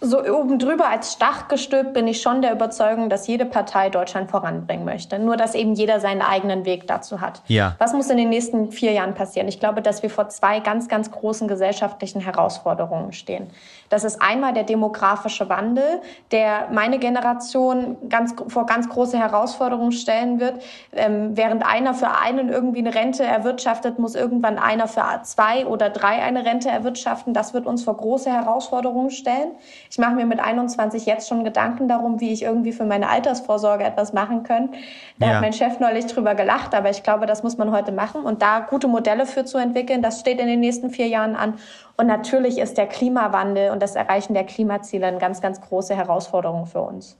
So 0.03 0.21
oben 0.21 0.59
drüber 0.59 0.89
als 0.89 1.13
Stach 1.13 1.47
gestülpt 1.47 1.93
bin 1.93 2.07
ich 2.07 2.21
schon 2.21 2.41
der 2.41 2.51
Überzeugung, 2.51 3.09
dass 3.09 3.25
jede 3.25 3.45
Partei 3.45 3.89
Deutschland 3.89 4.29
voranbringen 4.29 4.83
möchte. 4.83 5.17
Nur, 5.17 5.37
dass 5.37 5.55
eben 5.55 5.73
jeder 5.73 6.01
seinen 6.01 6.21
eigenen 6.21 6.65
Weg 6.65 6.87
dazu 6.87 7.21
hat. 7.21 7.41
Ja. 7.47 7.75
Was 7.79 7.93
muss 7.93 8.09
in 8.09 8.17
den 8.17 8.29
nächsten 8.29 8.71
vier 8.71 8.91
Jahren 8.91 9.13
passieren? 9.13 9.47
Ich 9.47 9.61
glaube, 9.61 9.81
dass 9.81 10.03
wir 10.03 10.09
vor 10.09 10.27
zwei 10.27 10.59
ganz, 10.59 10.89
ganz 10.89 11.09
großen 11.09 11.47
gesellschaftlichen 11.47 12.19
Herausforderungen 12.19 13.13
stehen. 13.13 13.47
Das 13.89 14.03
ist 14.03 14.21
einmal 14.21 14.53
der 14.53 14.63
demografische 14.63 15.47
Wandel, 15.49 16.01
der 16.31 16.67
meine 16.71 16.99
Generation 16.99 17.95
ganz, 18.09 18.35
vor 18.47 18.65
ganz 18.65 18.89
große 18.89 19.17
Herausforderungen 19.17 19.91
stellen 19.91 20.39
wird. 20.39 20.61
Ähm, 20.91 21.37
während 21.37 21.65
einer 21.65 21.93
für 21.93 22.09
einen 22.09 22.49
irgendwie 22.49 22.79
eine 22.79 22.93
Rente 22.93 23.23
erwirtschaftet, 23.23 23.99
muss 23.99 24.15
irgendwann 24.15 24.57
einer 24.57 24.87
für 24.87 25.03
zwei 25.23 25.65
oder 25.65 25.89
drei 25.89 26.21
eine 26.21 26.43
Rente 26.45 26.69
erwirtschaften. 26.69 27.33
Das 27.33 27.53
wird 27.53 27.65
uns 27.65 27.83
vor 27.83 27.95
große 27.95 28.29
Herausforderungen 28.29 29.11
stellen. 29.11 29.51
Ich 29.93 29.99
mache 29.99 30.15
mir 30.15 30.25
mit 30.25 30.39
21 30.39 31.05
jetzt 31.05 31.29
schon 31.29 31.43
Gedanken 31.43 31.87
darum, 31.87 32.19
wie 32.19 32.33
ich 32.33 32.41
irgendwie 32.41 32.71
für 32.71 32.83
meine 32.83 33.09
Altersvorsorge 33.09 33.83
etwas 33.83 34.11
machen 34.11 34.41
könnte. 34.41 34.75
Da 35.19 35.27
ja. 35.27 35.33
hat 35.33 35.41
mein 35.41 35.53
Chef 35.53 35.79
neulich 35.79 36.07
drüber 36.07 36.33
gelacht, 36.33 36.73
aber 36.73 36.89
ich 36.89 37.03
glaube, 37.03 37.27
das 37.27 37.43
muss 37.43 37.59
man 37.59 37.69
heute 37.69 37.91
machen. 37.91 38.23
Und 38.23 38.41
da 38.41 38.61
gute 38.61 38.87
Modelle 38.87 39.27
für 39.27 39.45
zu 39.45 39.59
entwickeln, 39.59 40.01
das 40.01 40.19
steht 40.19 40.39
in 40.39 40.47
den 40.47 40.61
nächsten 40.61 40.89
vier 40.89 41.09
Jahren 41.09 41.35
an. 41.35 41.59
Und 41.95 42.07
natürlich 42.07 42.57
ist 42.57 42.75
der 42.79 42.87
Klimawandel 42.87 43.69
und 43.69 43.83
das 43.83 43.93
Erreichen 43.93 44.33
der 44.33 44.45
Klimaziele 44.45 45.05
eine 45.05 45.19
ganz, 45.19 45.41
ganz 45.41 45.61
große 45.61 45.95
Herausforderung 45.95 46.65
für 46.65 46.81
uns. 46.81 47.15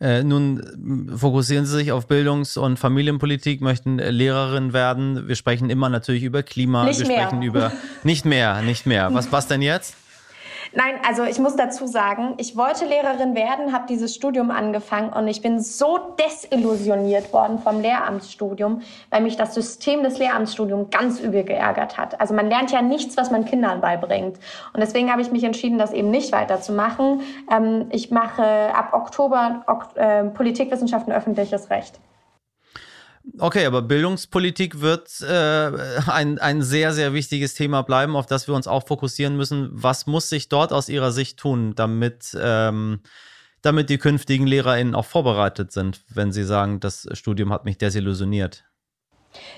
Äh, 0.00 0.24
nun 0.24 1.12
fokussieren 1.14 1.66
Sie 1.66 1.76
sich 1.76 1.92
auf 1.92 2.06
Bildungs- 2.06 2.56
und 2.56 2.78
Familienpolitik, 2.78 3.60
möchten 3.60 3.98
Lehrerin 3.98 4.72
werden. 4.72 5.28
Wir 5.28 5.36
sprechen 5.36 5.68
immer 5.68 5.90
natürlich 5.90 6.22
über 6.22 6.42
Klima. 6.42 6.84
Nicht 6.84 7.00
wir 7.00 7.08
mehr. 7.08 7.20
sprechen 7.20 7.42
über 7.42 7.70
nicht 8.02 8.24
mehr, 8.24 8.62
nicht 8.62 8.86
mehr. 8.86 9.12
Was, 9.12 9.30
was 9.30 9.46
denn 9.46 9.60
jetzt? 9.60 9.94
Nein, 10.72 10.94
also 11.06 11.24
ich 11.24 11.38
muss 11.38 11.56
dazu 11.56 11.86
sagen, 11.86 12.34
ich 12.38 12.56
wollte 12.56 12.84
Lehrerin 12.84 13.34
werden, 13.34 13.72
habe 13.72 13.86
dieses 13.88 14.14
Studium 14.14 14.50
angefangen 14.50 15.12
und 15.12 15.28
ich 15.28 15.42
bin 15.42 15.60
so 15.60 15.98
desillusioniert 16.18 17.32
worden 17.32 17.58
vom 17.58 17.80
Lehramtsstudium, 17.80 18.82
weil 19.10 19.22
mich 19.22 19.36
das 19.36 19.54
System 19.54 20.02
des 20.02 20.18
Lehramtsstudiums 20.18 20.90
ganz 20.90 21.20
übel 21.20 21.44
geärgert 21.44 21.98
hat. 21.98 22.20
Also 22.20 22.34
man 22.34 22.48
lernt 22.48 22.72
ja 22.72 22.82
nichts, 22.82 23.16
was 23.16 23.30
man 23.30 23.44
Kindern 23.44 23.80
beibringt. 23.80 24.38
Und 24.72 24.80
deswegen 24.80 25.10
habe 25.10 25.22
ich 25.22 25.30
mich 25.30 25.44
entschieden, 25.44 25.78
das 25.78 25.92
eben 25.92 26.10
nicht 26.10 26.32
weiterzumachen. 26.32 27.20
Ähm, 27.50 27.86
ich 27.90 28.10
mache 28.10 28.44
ab 28.74 28.92
Oktober 28.92 29.64
äh, 29.94 30.24
Politikwissenschaften 30.24 31.12
öffentliches 31.12 31.70
Recht. 31.70 32.00
Okay, 33.38 33.66
aber 33.66 33.82
Bildungspolitik 33.82 34.80
wird 34.80 35.20
äh, 35.20 35.70
ein, 36.06 36.38
ein 36.38 36.62
sehr, 36.62 36.92
sehr 36.92 37.12
wichtiges 37.12 37.54
Thema 37.54 37.82
bleiben, 37.82 38.16
auf 38.16 38.26
das 38.26 38.46
wir 38.46 38.54
uns 38.54 38.66
auch 38.66 38.86
fokussieren 38.86 39.36
müssen. 39.36 39.68
Was 39.72 40.06
muss 40.06 40.28
sich 40.28 40.48
dort 40.48 40.72
aus 40.72 40.88
Ihrer 40.88 41.12
Sicht 41.12 41.38
tun, 41.38 41.74
damit, 41.74 42.36
ähm, 42.40 43.00
damit 43.62 43.90
die 43.90 43.98
künftigen 43.98 44.46
LehrerInnen 44.46 44.94
auch 44.94 45.04
vorbereitet 45.04 45.72
sind, 45.72 46.02
wenn 46.08 46.32
sie 46.32 46.44
sagen, 46.44 46.80
das 46.80 47.08
Studium 47.12 47.52
hat 47.52 47.64
mich 47.64 47.78
desillusioniert? 47.78 48.64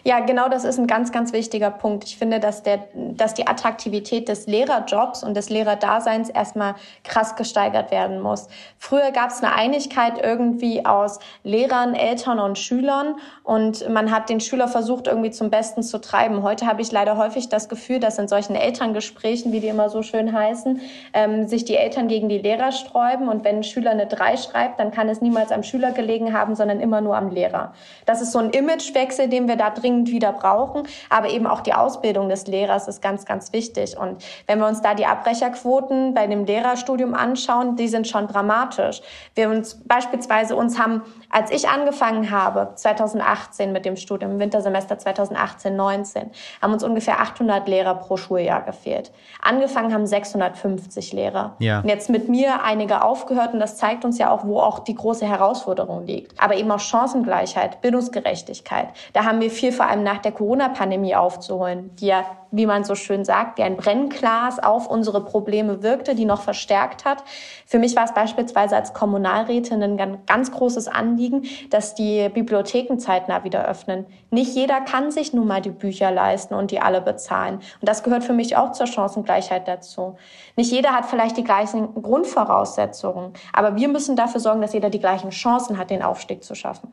Ja, 0.04 0.20
genau 0.20 0.48
das 0.48 0.64
ist 0.64 0.78
ein 0.78 0.86
ganz, 0.86 1.12
ganz 1.12 1.32
wichtiger 1.32 1.70
Punkt. 1.70 2.04
Ich 2.04 2.16
finde, 2.16 2.40
dass, 2.40 2.62
der, 2.62 2.84
dass 2.94 3.34
die 3.34 3.46
Attraktivität 3.46 4.28
des 4.28 4.46
Lehrerjobs 4.46 5.22
und 5.22 5.34
des 5.34 5.50
Lehrerdaseins 5.50 6.30
erstmal 6.30 6.74
krass 7.04 7.36
gesteigert 7.36 7.90
werden 7.90 8.20
muss. 8.20 8.48
Früher 8.78 9.10
gab 9.10 9.30
es 9.30 9.42
eine 9.42 9.54
Einigkeit 9.54 10.14
irgendwie 10.22 10.84
aus 10.86 11.18
Lehrern, 11.42 11.94
Eltern 11.94 12.38
und 12.38 12.58
Schülern 12.58 13.16
und 13.42 13.88
man 13.88 14.10
hat 14.10 14.28
den 14.28 14.40
Schüler 14.40 14.68
versucht, 14.68 15.06
irgendwie 15.06 15.30
zum 15.30 15.50
Besten 15.50 15.82
zu 15.82 16.00
treiben. 16.00 16.42
Heute 16.42 16.66
habe 16.66 16.82
ich 16.82 16.92
leider 16.92 17.16
häufig 17.16 17.48
das 17.48 17.68
Gefühl, 17.68 18.00
dass 18.00 18.18
in 18.18 18.28
solchen 18.28 18.54
Elterngesprächen, 18.54 19.52
wie 19.52 19.60
die 19.60 19.68
immer 19.68 19.88
so 19.88 20.02
schön 20.02 20.32
heißen, 20.32 20.80
ähm, 21.12 21.48
sich 21.48 21.64
die 21.64 21.76
Eltern 21.76 22.08
gegen 22.08 22.28
die 22.28 22.38
Lehrer 22.38 22.72
sträuben 22.72 23.28
und 23.28 23.44
wenn 23.44 23.56
ein 23.56 23.64
Schüler 23.64 23.90
eine 23.90 24.06
3 24.06 24.36
schreibt, 24.36 24.80
dann 24.80 24.90
kann 24.90 25.08
es 25.08 25.20
niemals 25.20 25.52
am 25.52 25.62
Schüler 25.62 25.92
gelegen 25.92 26.32
haben, 26.32 26.54
sondern 26.54 26.80
immer 26.80 27.00
nur 27.00 27.16
am 27.16 27.30
Lehrer. 27.30 27.72
Das 28.06 28.20
ist 28.20 28.32
so 28.32 28.38
ein 28.38 28.50
Imagewechsel, 28.50 29.28
den 29.28 29.48
wir 29.48 29.56
da 29.56 29.67
dringend 29.70 30.10
wieder 30.10 30.32
brauchen. 30.32 30.84
Aber 31.10 31.28
eben 31.28 31.46
auch 31.46 31.60
die 31.60 31.74
Ausbildung 31.74 32.28
des 32.28 32.46
Lehrers 32.46 32.88
ist 32.88 33.02
ganz, 33.02 33.24
ganz 33.24 33.52
wichtig. 33.52 33.96
Und 33.98 34.24
wenn 34.46 34.58
wir 34.58 34.66
uns 34.66 34.82
da 34.82 34.94
die 34.94 35.06
Abbrecherquoten 35.06 36.14
bei 36.14 36.26
dem 36.26 36.44
Lehrerstudium 36.44 37.14
anschauen, 37.14 37.76
die 37.76 37.88
sind 37.88 38.08
schon 38.08 38.26
dramatisch. 38.26 39.00
Wir 39.34 39.48
uns 39.48 39.80
beispielsweise 39.84 40.56
uns 40.56 40.78
haben, 40.78 41.02
als 41.30 41.50
ich 41.50 41.68
angefangen 41.68 42.30
habe, 42.30 42.72
2018 42.74 43.72
mit 43.72 43.84
dem 43.84 43.96
Studium, 43.96 44.32
im 44.32 44.38
Wintersemester 44.38 44.98
2018, 44.98 45.76
19, 45.76 46.30
haben 46.62 46.72
uns 46.72 46.84
ungefähr 46.84 47.20
800 47.20 47.68
Lehrer 47.68 47.94
pro 47.94 48.16
Schuljahr 48.16 48.62
gefehlt. 48.62 49.12
Angefangen 49.42 49.92
haben 49.92 50.06
650 50.06 51.12
Lehrer. 51.12 51.56
Ja. 51.58 51.80
Und 51.80 51.88
jetzt 51.88 52.10
mit 52.10 52.28
mir 52.28 52.62
einige 52.62 53.02
aufgehört 53.02 53.52
und 53.52 53.60
das 53.60 53.76
zeigt 53.76 54.04
uns 54.04 54.18
ja 54.18 54.30
auch, 54.30 54.44
wo 54.44 54.60
auch 54.60 54.80
die 54.80 54.94
große 54.94 55.26
Herausforderung 55.26 56.06
liegt. 56.06 56.40
Aber 56.40 56.56
eben 56.56 56.70
auch 56.70 56.80
Chancengleichheit, 56.80 57.80
Bildungsgerechtigkeit. 57.80 58.88
Da 59.12 59.24
haben 59.24 59.40
wir 59.40 59.50
viel 59.58 59.72
vor 59.72 59.86
allem 59.86 60.02
nach 60.02 60.18
der 60.18 60.32
Corona-Pandemie 60.32 61.14
aufzuholen, 61.14 61.94
die 61.96 62.06
ja, 62.06 62.24
wie 62.50 62.66
man 62.66 62.84
so 62.84 62.94
schön 62.94 63.24
sagt, 63.24 63.58
wie 63.58 63.62
ein 63.62 63.76
Brennglas 63.76 64.58
auf 64.58 64.88
unsere 64.88 65.24
Probleme 65.24 65.82
wirkte, 65.82 66.14
die 66.14 66.24
noch 66.24 66.40
verstärkt 66.40 67.04
hat. 67.04 67.22
Für 67.66 67.78
mich 67.78 67.94
war 67.94 68.04
es 68.04 68.14
beispielsweise 68.14 68.76
als 68.76 68.94
Kommunalrätin 68.94 69.82
ein 69.82 70.18
ganz 70.26 70.50
großes 70.50 70.88
Anliegen, 70.88 71.42
dass 71.70 71.94
die 71.94 72.28
Bibliotheken 72.30 72.98
zeitnah 72.98 73.44
wieder 73.44 73.66
öffnen. 73.66 74.06
Nicht 74.30 74.54
jeder 74.54 74.80
kann 74.80 75.10
sich 75.10 75.32
nun 75.32 75.46
mal 75.46 75.60
die 75.60 75.70
Bücher 75.70 76.10
leisten 76.10 76.54
und 76.54 76.70
die 76.70 76.80
alle 76.80 77.00
bezahlen. 77.00 77.56
Und 77.56 77.88
das 77.88 78.02
gehört 78.02 78.24
für 78.24 78.32
mich 78.32 78.56
auch 78.56 78.72
zur 78.72 78.86
Chancengleichheit 78.86 79.68
dazu. 79.68 80.16
Nicht 80.56 80.72
jeder 80.72 80.92
hat 80.92 81.06
vielleicht 81.06 81.36
die 81.36 81.44
gleichen 81.44 82.02
Grundvoraussetzungen, 82.02 83.32
aber 83.52 83.76
wir 83.76 83.88
müssen 83.88 84.16
dafür 84.16 84.40
sorgen, 84.40 84.62
dass 84.62 84.72
jeder 84.72 84.90
die 84.90 85.00
gleichen 85.00 85.30
Chancen 85.30 85.76
hat, 85.76 85.90
den 85.90 86.02
Aufstieg 86.02 86.42
zu 86.44 86.54
schaffen. 86.54 86.92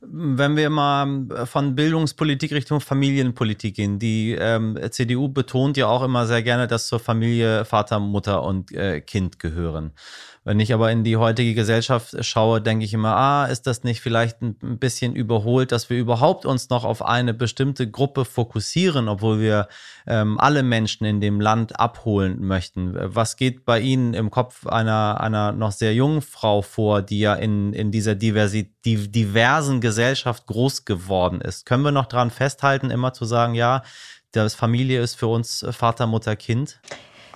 Wenn 0.00 0.56
wir 0.56 0.70
mal 0.70 1.46
von 1.46 1.74
Bildungspolitik 1.74 2.52
Richtung 2.52 2.80
Familienpolitik 2.80 3.74
gehen, 3.74 3.98
die 3.98 4.36
ähm, 4.38 4.78
CDU 4.90 5.28
betont 5.28 5.76
ja 5.76 5.88
auch 5.88 6.04
immer 6.04 6.26
sehr 6.26 6.44
gerne, 6.44 6.68
dass 6.68 6.86
zur 6.86 7.00
Familie 7.00 7.64
Vater, 7.64 7.98
Mutter 7.98 8.44
und 8.44 8.70
äh, 8.70 9.00
Kind 9.00 9.40
gehören. 9.40 9.92
Wenn 10.48 10.60
ich 10.60 10.72
aber 10.72 10.90
in 10.90 11.04
die 11.04 11.18
heutige 11.18 11.52
Gesellschaft 11.52 12.24
schaue, 12.24 12.62
denke 12.62 12.82
ich 12.82 12.94
immer, 12.94 13.14
ah, 13.14 13.44
ist 13.44 13.66
das 13.66 13.84
nicht 13.84 14.00
vielleicht 14.00 14.40
ein 14.40 14.78
bisschen 14.78 15.14
überholt, 15.14 15.72
dass 15.72 15.90
wir 15.90 15.98
überhaupt 15.98 16.46
uns 16.46 16.70
noch 16.70 16.86
auf 16.86 17.04
eine 17.04 17.34
bestimmte 17.34 17.90
Gruppe 17.90 18.24
fokussieren, 18.24 19.10
obwohl 19.10 19.40
wir 19.40 19.68
ähm, 20.06 20.40
alle 20.40 20.62
Menschen 20.62 21.04
in 21.04 21.20
dem 21.20 21.38
Land 21.38 21.78
abholen 21.78 22.40
möchten. 22.40 22.94
Was 22.98 23.36
geht 23.36 23.66
bei 23.66 23.78
Ihnen 23.80 24.14
im 24.14 24.30
Kopf 24.30 24.66
einer, 24.66 25.20
einer 25.20 25.52
noch 25.52 25.72
sehr 25.72 25.92
jungen 25.92 26.22
Frau 26.22 26.62
vor, 26.62 27.02
die 27.02 27.18
ja 27.18 27.34
in, 27.34 27.74
in 27.74 27.90
dieser 27.90 28.14
Diversi 28.14 28.74
die, 28.86 29.12
diversen 29.12 29.82
Gesellschaft 29.82 30.46
groß 30.46 30.86
geworden 30.86 31.42
ist? 31.42 31.66
Können 31.66 31.82
wir 31.82 31.92
noch 31.92 32.06
daran 32.06 32.30
festhalten, 32.30 32.90
immer 32.90 33.12
zu 33.12 33.26
sagen, 33.26 33.54
ja, 33.54 33.82
das 34.32 34.54
Familie 34.54 35.02
ist 35.02 35.14
für 35.16 35.26
uns 35.26 35.66
Vater, 35.72 36.06
Mutter, 36.06 36.36
Kind? 36.36 36.80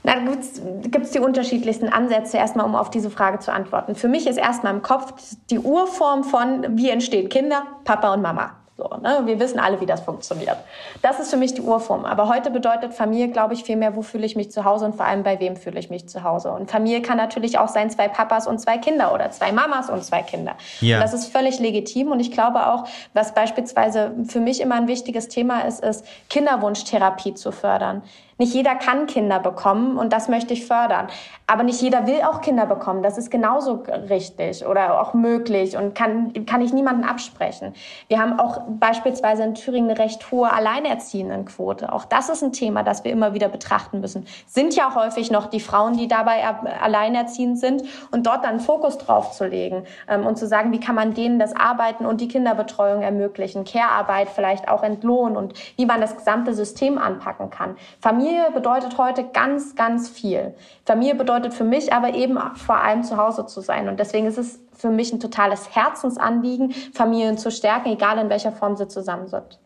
Da 0.04 0.14
gibt 0.14 1.04
es 1.04 1.10
die 1.12 1.20
unterschiedlichsten 1.20 1.88
Ansätze, 1.88 2.36
erstmal 2.36 2.66
um 2.66 2.74
auf 2.74 2.90
diese 2.90 3.10
Frage 3.10 3.38
zu 3.38 3.52
antworten. 3.52 3.94
Für 3.94 4.08
mich 4.08 4.26
ist 4.26 4.36
erstmal 4.36 4.74
im 4.74 4.82
Kopf 4.82 5.14
die 5.50 5.60
Urform 5.60 6.24
von, 6.24 6.76
wie 6.76 6.90
entstehen 6.90 7.28
Kinder, 7.28 7.62
Papa 7.84 8.12
und 8.12 8.22
Mama. 8.22 8.56
So, 8.76 8.88
ne? 9.02 9.20
Wir 9.26 9.38
wissen 9.38 9.60
alle, 9.60 9.80
wie 9.80 9.86
das 9.86 10.00
funktioniert. 10.00 10.56
Das 11.02 11.20
ist 11.20 11.30
für 11.30 11.36
mich 11.36 11.54
die 11.54 11.60
Urform. 11.60 12.04
Aber 12.04 12.28
heute 12.28 12.50
bedeutet 12.50 12.94
Familie, 12.94 13.28
glaube 13.28 13.54
ich, 13.54 13.64
viel 13.64 13.76
mehr, 13.76 13.94
wo 13.94 14.02
fühle 14.02 14.24
ich 14.24 14.34
mich 14.34 14.50
zu 14.50 14.64
Hause 14.64 14.86
und 14.86 14.96
vor 14.96 15.04
allem 15.04 15.22
bei 15.22 15.38
wem 15.38 15.56
fühle 15.56 15.78
ich 15.78 15.90
mich 15.90 16.08
zu 16.08 16.24
Hause. 16.24 16.50
Und 16.50 16.70
Familie 16.70 17.02
kann 17.02 17.18
natürlich 17.18 17.58
auch 17.58 17.68
sein, 17.68 17.90
zwei 17.90 18.08
Papas 18.08 18.46
und 18.46 18.58
zwei 18.60 18.78
Kinder 18.78 19.12
oder 19.12 19.30
zwei 19.30 19.52
Mamas 19.52 19.90
und 19.90 20.02
zwei 20.02 20.22
Kinder. 20.22 20.54
Ja. 20.80 20.96
Und 20.96 21.02
das 21.02 21.12
ist 21.12 21.26
völlig 21.26 21.60
legitim. 21.60 22.10
Und 22.10 22.20
ich 22.20 22.32
glaube 22.32 22.66
auch, 22.66 22.84
was 23.12 23.34
beispielsweise 23.34 24.12
für 24.26 24.40
mich 24.40 24.60
immer 24.60 24.76
ein 24.76 24.88
wichtiges 24.88 25.28
Thema 25.28 25.60
ist, 25.60 25.84
ist 25.84 26.04
Kinderwunschtherapie 26.30 27.34
zu 27.34 27.52
fördern. 27.52 28.02
Nicht 28.38 28.54
jeder 28.54 28.74
kann 28.74 29.06
Kinder 29.06 29.38
bekommen 29.38 29.98
und 29.98 30.12
das 30.12 30.28
möchte 30.28 30.54
ich 30.54 30.66
fördern. 30.66 31.08
Aber 31.46 31.62
nicht 31.62 31.80
jeder 31.82 32.06
will 32.06 32.22
auch 32.22 32.40
Kinder 32.40 32.66
bekommen. 32.66 33.02
Das 33.02 33.18
ist 33.18 33.30
genauso 33.30 33.82
richtig 34.08 34.66
oder 34.66 35.00
auch 35.00 35.12
möglich 35.14 35.76
und 35.76 35.94
kann, 35.94 36.32
kann 36.46 36.62
ich 36.62 36.72
niemanden 36.72 37.04
absprechen. 37.04 37.74
Wir 38.08 38.20
haben 38.20 38.40
auch 38.40 38.62
beispielsweise 38.68 39.42
in 39.42 39.54
Thüringen 39.54 39.90
eine 39.90 39.98
recht 39.98 40.30
hohe 40.30 40.50
Alleinerziehendenquote. 40.50 41.92
Auch 41.92 42.04
das 42.04 42.30
ist 42.30 42.42
ein 42.42 42.52
Thema, 42.52 42.82
das 42.82 43.04
wir 43.04 43.12
immer 43.12 43.34
wieder 43.34 43.48
betrachten 43.48 44.00
müssen. 44.00 44.26
Sind 44.46 44.74
ja 44.74 44.94
häufig 44.94 45.30
noch 45.30 45.46
die 45.46 45.60
Frauen, 45.60 45.96
die 45.96 46.08
dabei 46.08 46.42
alleinerziehend 46.80 47.58
sind 47.58 47.84
und 48.10 48.26
dort 48.26 48.44
dann 48.44 48.60
Fokus 48.60 48.98
drauf 48.98 49.32
zu 49.32 49.46
legen 49.46 49.84
ähm, 50.08 50.26
und 50.26 50.38
zu 50.38 50.46
sagen, 50.46 50.72
wie 50.72 50.80
kann 50.80 50.94
man 50.94 51.14
denen 51.14 51.38
das 51.38 51.54
Arbeiten 51.54 52.06
und 52.06 52.20
die 52.20 52.28
Kinderbetreuung 52.28 53.02
ermöglichen, 53.02 53.64
Care-Arbeit 53.64 54.30
vielleicht 54.30 54.68
auch 54.68 54.82
entlohnen 54.82 55.36
und 55.36 55.54
wie 55.76 55.86
man 55.86 56.00
das 56.00 56.16
gesamte 56.16 56.54
System 56.54 56.98
anpacken 56.98 57.50
kann. 57.50 57.76
Familie 58.00 58.21
Familie 58.22 58.52
bedeutet 58.52 58.98
heute 58.98 59.24
ganz, 59.32 59.74
ganz 59.74 60.08
viel. 60.08 60.54
Familie 60.86 61.16
bedeutet 61.16 61.54
für 61.54 61.64
mich 61.64 61.92
aber 61.92 62.14
eben 62.14 62.38
vor 62.54 62.76
allem 62.76 63.02
zu 63.02 63.16
Hause 63.16 63.46
zu 63.46 63.60
sein. 63.60 63.88
Und 63.88 63.98
deswegen 63.98 64.26
ist 64.26 64.38
es 64.38 64.60
für 64.72 64.90
mich 64.90 65.12
ein 65.12 65.18
totales 65.18 65.74
Herzensanliegen, 65.74 66.70
Familien 66.94 67.36
zu 67.36 67.50
stärken, 67.50 67.88
egal 67.88 68.18
in 68.18 68.30
welcher 68.30 68.52
Form 68.52 68.76
sie 68.76 68.86
zusammen 68.86 69.26
sind. 69.26 69.58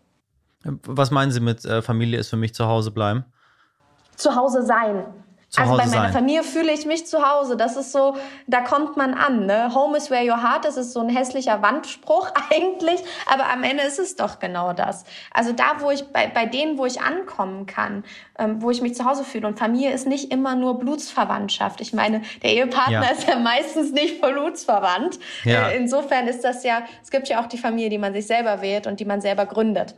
Was 0.87 1.11
meinen 1.11 1.33
Sie 1.33 1.40
mit 1.40 1.66
äh, 1.66 1.83
Familie 1.83 2.19
ist 2.19 2.31
für 2.31 2.38
mich 2.38 2.55
zu 2.55 2.66
Hause 2.66 2.90
bleiben? 2.92 3.27
Zu 4.16 4.35
Hause 4.35 4.62
sein. 4.62 5.05
Zu 5.57 5.62
also 5.62 5.73
Hause 5.73 5.83
bei 5.83 5.88
meiner 5.88 6.12
sein. 6.12 6.12
Familie 6.12 6.42
fühle 6.42 6.73
ich 6.73 6.87
mich 6.87 7.07
zu 7.07 7.27
Hause. 7.27 7.57
Das 7.57 7.77
ist 7.77 7.92
so, 7.92 8.16
da 8.47 8.61
kommt 8.61 8.97
man 8.97 9.14
an. 9.14 9.47
Ne? 9.47 9.75
Home 9.75 9.97
is 9.97 10.11
where 10.11 10.25
your 10.25 10.42
heart 10.42 10.64
is, 10.66 10.77
ist 10.77 10.92
so 10.92 11.01
ein 11.01 11.09
hässlicher 11.09 11.62
Wandspruch 11.62 12.31
eigentlich, 12.53 13.03
aber 13.33 13.49
am 13.49 13.62
Ende 13.62 13.83
ist 13.83 13.99
es 13.99 14.16
doch 14.16 14.38
genau 14.38 14.73
das. 14.73 15.05
Also 15.33 15.53
da, 15.53 15.81
wo 15.81 15.90
ich 15.90 16.07
bei, 16.09 16.27
bei 16.29 16.47
denen, 16.47 16.79
wo 16.79 16.87
ich 16.87 17.01
ankommen 17.01 17.66
kann, 17.66 18.05
ähm, 18.38 18.62
wo 18.62 18.71
ich 18.71 18.83
mich 18.83 18.95
zu 18.95 19.05
Hause 19.05 19.25
fühle. 19.25 19.47
Und 19.47 19.59
Familie 19.59 19.92
ist 19.92 20.07
nicht 20.07 20.31
immer 20.31 20.55
nur 20.55 20.79
Blutsverwandtschaft. 20.79 21.81
Ich 21.81 21.92
meine, 21.92 22.23
der 22.42 22.53
Ehepartner 22.53 23.03
ja. 23.05 23.11
ist 23.11 23.27
ja 23.27 23.38
meistens 23.38 23.92
nicht 23.92 24.21
blutsverwandt. 24.27 25.19
Ja. 25.45 25.69
Äh, 25.69 25.77
insofern 25.77 26.29
ist 26.29 26.45
das 26.45 26.64
ja, 26.64 26.83
es 27.03 27.11
gibt 27.11 27.29
ja 27.29 27.40
auch 27.40 27.47
die 27.47 27.59
Familie, 27.59 27.88
die 27.88 27.99
man 27.99 28.12
sich 28.12 28.27
selber 28.27 28.61
wählt 28.61 28.87
und 28.87 29.01
die 29.01 29.05
man 29.05 29.21
selber 29.21 29.47
gründet. 29.47 29.95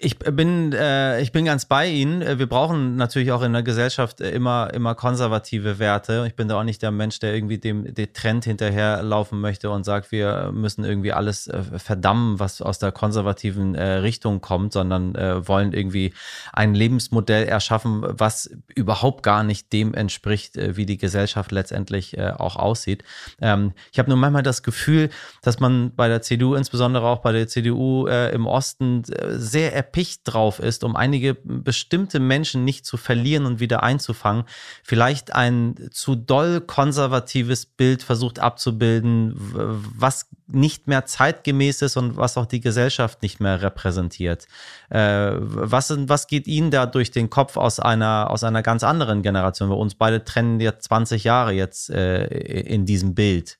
Ich 0.00 0.18
bin, 0.18 0.72
äh, 0.72 1.20
ich 1.20 1.30
bin 1.30 1.44
ganz 1.44 1.64
bei 1.66 1.86
Ihnen. 1.86 2.38
Wir 2.40 2.48
brauchen 2.48 2.96
natürlich 2.96 3.30
auch 3.30 3.42
in 3.42 3.52
der 3.52 3.62
Gesellschaft 3.62 4.20
immer, 4.20 4.74
immer 4.74 4.96
konservative 4.96 5.78
Werte. 5.78 6.24
Ich 6.26 6.34
bin 6.34 6.48
da 6.48 6.58
auch 6.58 6.64
nicht 6.64 6.82
der 6.82 6.90
Mensch, 6.90 7.20
der 7.20 7.32
irgendwie 7.32 7.58
dem, 7.58 7.94
dem 7.94 8.12
Trend 8.12 8.44
hinterherlaufen 8.44 9.40
möchte 9.40 9.70
und 9.70 9.84
sagt, 9.84 10.10
wir 10.10 10.50
müssen 10.52 10.84
irgendwie 10.84 11.12
alles 11.12 11.46
äh, 11.46 11.62
verdammen, 11.62 12.40
was 12.40 12.60
aus 12.60 12.80
der 12.80 12.90
konservativen 12.90 13.76
äh, 13.76 13.98
Richtung 13.98 14.40
kommt, 14.40 14.72
sondern 14.72 15.14
äh, 15.14 15.46
wollen 15.46 15.72
irgendwie 15.72 16.12
ein 16.52 16.74
Lebensmodell 16.74 17.44
erschaffen, 17.44 18.02
was 18.04 18.50
überhaupt 18.74 19.22
gar 19.22 19.44
nicht 19.44 19.72
dem 19.72 19.94
entspricht, 19.94 20.56
äh, 20.56 20.76
wie 20.76 20.84
die 20.84 20.98
Gesellschaft 20.98 21.52
letztendlich 21.52 22.18
äh, 22.18 22.32
auch 22.36 22.56
aussieht. 22.56 23.04
Ähm, 23.40 23.72
ich 23.92 24.00
habe 24.00 24.08
nur 24.08 24.18
manchmal 24.18 24.42
das 24.42 24.64
Gefühl, 24.64 25.10
dass 25.42 25.60
man 25.60 25.94
bei 25.94 26.08
der 26.08 26.22
CDU, 26.22 26.56
insbesondere 26.56 27.06
auch 27.06 27.20
bei 27.20 27.30
der 27.30 27.46
CDU 27.46 28.08
äh, 28.08 28.34
im 28.34 28.48
Osten, 28.48 29.04
sehr 29.30 29.74
erpicht 29.74 30.22
drauf 30.24 30.58
ist, 30.58 30.84
um 30.84 30.96
einige 30.96 31.34
bestimmte 31.34 32.20
Menschen 32.20 32.64
nicht 32.64 32.86
zu 32.86 32.96
verlieren 32.96 33.46
und 33.46 33.60
wieder 33.60 33.82
einzufangen, 33.82 34.44
vielleicht 34.82 35.34
ein 35.34 35.88
zu 35.90 36.14
doll 36.14 36.60
konservatives 36.60 37.66
Bild 37.66 38.02
versucht 38.02 38.38
abzubilden, 38.38 39.34
was 39.36 40.28
nicht 40.46 40.86
mehr 40.86 41.06
zeitgemäß 41.06 41.82
ist 41.82 41.96
und 41.96 42.16
was 42.16 42.36
auch 42.36 42.46
die 42.46 42.60
Gesellschaft 42.60 43.22
nicht 43.22 43.40
mehr 43.40 43.62
repräsentiert. 43.62 44.46
Äh, 44.90 45.32
was, 45.38 45.94
was 46.08 46.26
geht 46.26 46.46
Ihnen 46.46 46.70
da 46.70 46.86
durch 46.86 47.10
den 47.10 47.30
Kopf 47.30 47.56
aus 47.56 47.80
einer, 47.80 48.30
aus 48.30 48.44
einer 48.44 48.62
ganz 48.62 48.84
anderen 48.84 49.22
Generation? 49.22 49.70
Wir 49.70 49.76
uns 49.76 49.94
beide 49.94 50.24
trennen 50.24 50.60
jetzt 50.60 50.84
20 50.84 51.24
Jahre 51.24 51.52
jetzt 51.52 51.90
äh, 51.90 52.26
in 52.26 52.84
diesem 52.86 53.14
Bild. 53.14 53.58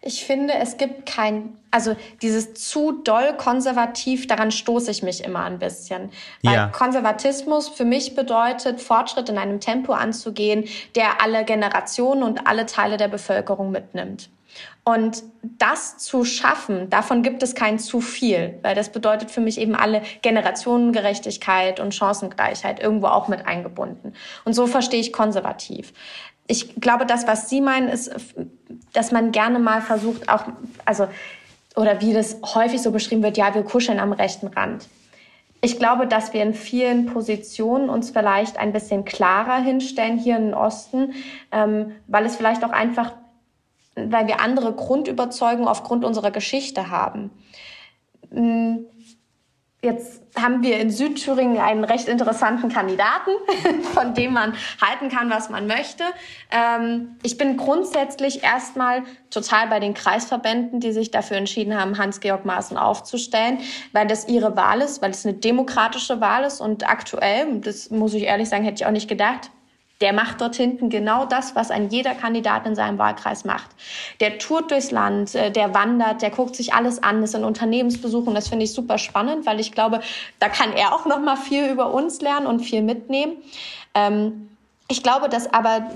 Ich 0.00 0.24
finde, 0.24 0.54
es 0.54 0.76
gibt 0.76 1.06
kein, 1.06 1.58
also 1.72 1.96
dieses 2.22 2.54
zu 2.54 2.92
doll 3.02 3.36
konservativ, 3.36 4.28
daran 4.28 4.52
stoße 4.52 4.92
ich 4.92 5.02
mich 5.02 5.24
immer 5.24 5.42
ein 5.42 5.58
bisschen. 5.58 6.10
Weil 6.42 6.54
ja. 6.54 6.68
Konservatismus 6.68 7.68
für 7.68 7.84
mich 7.84 8.14
bedeutet, 8.14 8.80
Fortschritt 8.80 9.28
in 9.28 9.38
einem 9.38 9.58
Tempo 9.58 9.92
anzugehen, 9.92 10.64
der 10.94 11.20
alle 11.20 11.44
Generationen 11.44 12.22
und 12.22 12.46
alle 12.46 12.66
Teile 12.66 12.96
der 12.96 13.08
Bevölkerung 13.08 13.72
mitnimmt. 13.72 14.30
Und 14.84 15.22
das 15.42 15.98
zu 15.98 16.24
schaffen, 16.24 16.88
davon 16.88 17.22
gibt 17.22 17.42
es 17.42 17.54
kein 17.54 17.78
zu 17.78 18.00
viel, 18.00 18.58
weil 18.62 18.74
das 18.74 18.90
bedeutet 18.90 19.30
für 19.30 19.42
mich 19.42 19.60
eben 19.60 19.74
alle 19.74 20.00
Generationengerechtigkeit 20.22 21.78
und 21.78 21.94
Chancengleichheit 21.94 22.80
irgendwo 22.80 23.08
auch 23.08 23.28
mit 23.28 23.46
eingebunden. 23.46 24.14
Und 24.46 24.54
so 24.54 24.66
verstehe 24.66 25.00
ich 25.00 25.12
konservativ 25.12 25.92
ich 26.48 26.80
glaube, 26.80 27.06
das, 27.06 27.26
was 27.26 27.48
Sie 27.48 27.60
meinen, 27.60 27.88
ist, 27.88 28.10
dass 28.92 29.12
man 29.12 29.30
gerne 29.30 29.58
mal 29.58 29.82
versucht, 29.82 30.28
auch, 30.28 30.44
also, 30.84 31.06
oder 31.76 32.00
wie 32.00 32.12
das 32.12 32.38
häufig 32.54 32.82
so 32.82 32.90
beschrieben 32.90 33.22
wird, 33.22 33.36
ja, 33.36 33.54
wir 33.54 33.62
kuscheln 33.62 34.00
am 34.00 34.12
rechten 34.12 34.48
Rand. 34.48 34.88
Ich 35.60 35.78
glaube, 35.78 36.06
dass 36.06 36.32
wir 36.32 36.42
in 36.42 36.54
vielen 36.54 37.06
Positionen 37.06 37.90
uns 37.90 38.10
vielleicht 38.10 38.58
ein 38.58 38.72
bisschen 38.72 39.04
klarer 39.04 39.60
hinstellen 39.62 40.18
hier 40.18 40.36
im 40.36 40.54
Osten, 40.54 41.12
ähm, 41.52 41.92
weil 42.06 42.24
es 42.24 42.36
vielleicht 42.36 42.64
auch 42.64 42.70
einfach, 42.70 43.12
weil 43.94 44.26
wir 44.26 44.40
andere 44.40 44.72
Grundüberzeugungen 44.72 45.68
aufgrund 45.68 46.04
unserer 46.04 46.30
Geschichte 46.30 46.90
haben. 46.90 47.30
Jetzt 49.80 50.22
haben 50.36 50.64
wir 50.64 50.80
in 50.80 50.90
Südthüringen 50.90 51.58
einen 51.58 51.84
recht 51.84 52.08
interessanten 52.08 52.68
Kandidaten, 52.68 53.30
von 53.94 54.12
dem 54.12 54.32
man 54.32 54.54
halten 54.80 55.08
kann, 55.08 55.30
was 55.30 55.50
man 55.50 55.68
möchte. 55.68 56.02
Ähm, 56.50 57.16
ich 57.22 57.38
bin 57.38 57.56
grundsätzlich 57.56 58.42
erstmal 58.42 59.04
total 59.30 59.68
bei 59.68 59.78
den 59.78 59.94
Kreisverbänden, 59.94 60.80
die 60.80 60.90
sich 60.90 61.12
dafür 61.12 61.36
entschieden 61.36 61.78
haben, 61.80 61.96
Hans-Georg 61.96 62.44
Maaßen 62.44 62.76
aufzustellen, 62.76 63.60
weil 63.92 64.08
das 64.08 64.26
ihre 64.26 64.56
Wahl 64.56 64.80
ist, 64.80 65.00
weil 65.00 65.12
es 65.12 65.24
eine 65.24 65.34
demokratische 65.34 66.20
Wahl 66.20 66.42
ist 66.42 66.60
und 66.60 66.88
aktuell, 66.88 67.60
das 67.60 67.90
muss 67.90 68.14
ich 68.14 68.24
ehrlich 68.24 68.48
sagen, 68.48 68.64
hätte 68.64 68.82
ich 68.82 68.86
auch 68.86 68.90
nicht 68.90 69.08
gedacht, 69.08 69.52
der 70.00 70.12
macht 70.12 70.40
dort 70.40 70.54
hinten 70.54 70.90
genau 70.90 71.24
das, 71.24 71.56
was 71.56 71.70
ein 71.70 71.88
jeder 71.88 72.14
Kandidat 72.14 72.66
in 72.66 72.74
seinem 72.74 72.98
Wahlkreis 72.98 73.44
macht. 73.44 73.70
Der 74.20 74.38
tourt 74.38 74.70
durchs 74.70 74.90
Land, 74.90 75.34
äh, 75.34 75.50
der 75.50 75.74
wandert, 75.74 76.22
der 76.22 76.30
guckt 76.30 76.54
sich 76.54 76.72
alles 76.72 77.02
an, 77.02 77.20
das 77.20 77.32
sind 77.32 77.44
Unternehmensbesuche 77.44 78.28
und 78.28 78.34
das 78.34 78.48
finde 78.48 78.64
ich 78.64 78.72
super 78.72 78.98
spannend, 78.98 79.46
weil 79.46 79.58
ich 79.58 79.72
glaube, 79.72 80.00
da 80.38 80.48
kann 80.48 80.72
er 80.72 80.94
auch 80.94 81.06
noch 81.06 81.20
mal 81.20 81.36
viel 81.36 81.68
über 81.68 81.92
uns 81.92 82.20
lernen 82.20 82.46
und 82.46 82.60
viel 82.60 82.82
mitnehmen. 82.82 83.38
Ähm, 83.94 84.50
ich 84.88 85.02
glaube, 85.02 85.28
dass 85.28 85.52
aber 85.52 85.90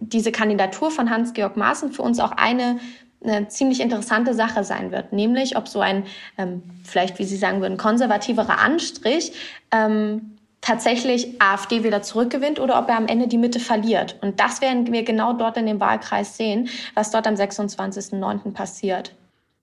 diese 0.00 0.32
Kandidatur 0.32 0.90
von 0.90 1.10
Hans-Georg 1.10 1.56
Maaßen 1.56 1.92
für 1.92 2.02
uns 2.02 2.20
auch 2.20 2.32
eine 2.32 2.78
eine 3.20 3.48
ziemlich 3.48 3.80
interessante 3.80 4.32
Sache 4.32 4.62
sein 4.62 4.92
wird, 4.92 5.12
nämlich 5.12 5.56
ob 5.56 5.66
so 5.66 5.80
ein, 5.80 6.04
ähm, 6.36 6.62
vielleicht 6.84 7.18
wie 7.18 7.24
Sie 7.24 7.36
sagen 7.36 7.60
würden, 7.60 7.76
konservativerer 7.76 8.60
Anstrich 8.60 9.32
ähm, 9.72 10.37
tatsächlich 10.60 11.40
AfD 11.40 11.84
wieder 11.84 12.02
zurückgewinnt 12.02 12.60
oder 12.60 12.78
ob 12.78 12.88
er 12.88 12.96
am 12.96 13.06
Ende 13.06 13.28
die 13.28 13.38
Mitte 13.38 13.60
verliert. 13.60 14.16
Und 14.22 14.40
das 14.40 14.60
werden 14.60 14.92
wir 14.92 15.04
genau 15.04 15.32
dort 15.32 15.56
in 15.56 15.66
dem 15.66 15.80
Wahlkreis 15.80 16.36
sehen, 16.36 16.68
was 16.94 17.10
dort 17.10 17.26
am 17.26 17.34
26.09. 17.34 18.52
passiert. 18.52 19.14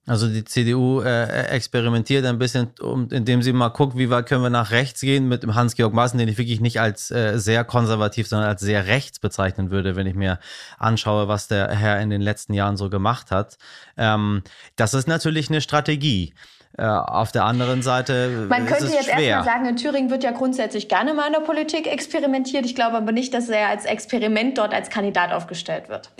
Also 0.08 0.28
die 0.28 0.44
CDU 0.44 1.02
äh, 1.02 1.48
experimentiert 1.48 2.26
ein 2.26 2.38
bisschen, 2.38 2.70
um, 2.80 3.10
indem 3.10 3.42
sie 3.42 3.54
mal 3.54 3.70
guckt, 3.70 3.98
wie 3.98 4.12
weit 4.12 4.28
können 4.28 4.44
wir 4.44 4.52
nach 4.52 4.70
rechts 4.70 5.02
gehen 5.02 5.28
mit 5.28 5.42
dem 5.42 5.56
Hans-Georg 5.56 5.94
Maaßen, 5.94 6.20
den 6.20 6.28
ich 6.28 6.38
wirklich 6.38 6.62
nicht 6.62 6.80
als 6.80 7.10
äh, 7.10 7.40
sehr 7.40 7.64
konservativ, 7.64 8.28
sondern 8.28 8.50
als 8.50 8.62
sehr 8.62 8.86
rechts 8.86 9.18
bezeichnen 9.18 9.72
würde, 9.72 9.96
wenn 9.96 10.06
ich 10.06 10.14
mir 10.14 10.40
anschaue, 10.78 11.28
was 11.28 11.48
der 11.48 11.70
Herr 11.70 12.00
in 12.02 12.12
den 12.12 12.22
letzten 12.22 12.54
Jahren 12.54 12.78
so 12.78 12.92
gemacht 12.92 13.32
hat. 13.32 13.58
Ähm, 13.98 14.44
das 14.76 14.94
ist 14.94 15.08
natürlich 15.08 15.50
eine 15.50 15.62
Strategie. 15.62 16.36
Äh, 16.78 16.84
auf 16.86 17.32
der 17.32 17.46
anderen 17.46 17.82
Seite. 17.82 18.48
Man 18.50 18.66
könnte 18.66 18.88
jetzt 18.88 19.08
erstmal 19.08 19.44
sagen, 19.46 19.66
in 19.66 19.78
Thüringen 19.78 20.10
wird 20.10 20.24
ja 20.24 20.32
grundsätzlich 20.32 20.90
gerne 20.90 21.14
mal 21.14 21.28
in 21.28 21.34
der 21.34 21.40
Politik 21.40 21.88
experimentiert. 21.88 22.66
Ich 22.66 22.76
glaube 22.76 22.98
aber 22.98 23.14
nicht, 23.14 23.34
dass 23.34 23.48
er 23.48 23.70
als 23.70 23.86
Experiment 23.86 24.58
dort 24.58 24.74
als 24.74 24.90
Kandidat 24.90 25.32
aufgestellt 25.32 25.88
wird. 25.88 26.10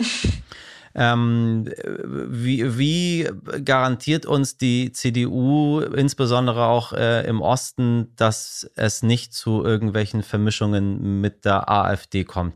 Ähm, 0.98 1.68
wie, 2.28 2.78
wie 2.78 3.28
garantiert 3.62 4.24
uns 4.24 4.56
die 4.56 4.92
CDU, 4.92 5.80
insbesondere 5.80 6.64
auch 6.64 6.94
äh, 6.94 7.26
im 7.28 7.42
Osten, 7.42 8.14
dass 8.16 8.70
es 8.76 9.02
nicht 9.02 9.34
zu 9.34 9.62
irgendwelchen 9.62 10.22
Vermischungen 10.22 11.20
mit 11.20 11.44
der 11.44 11.70
AfD 11.70 12.24
kommt, 12.24 12.54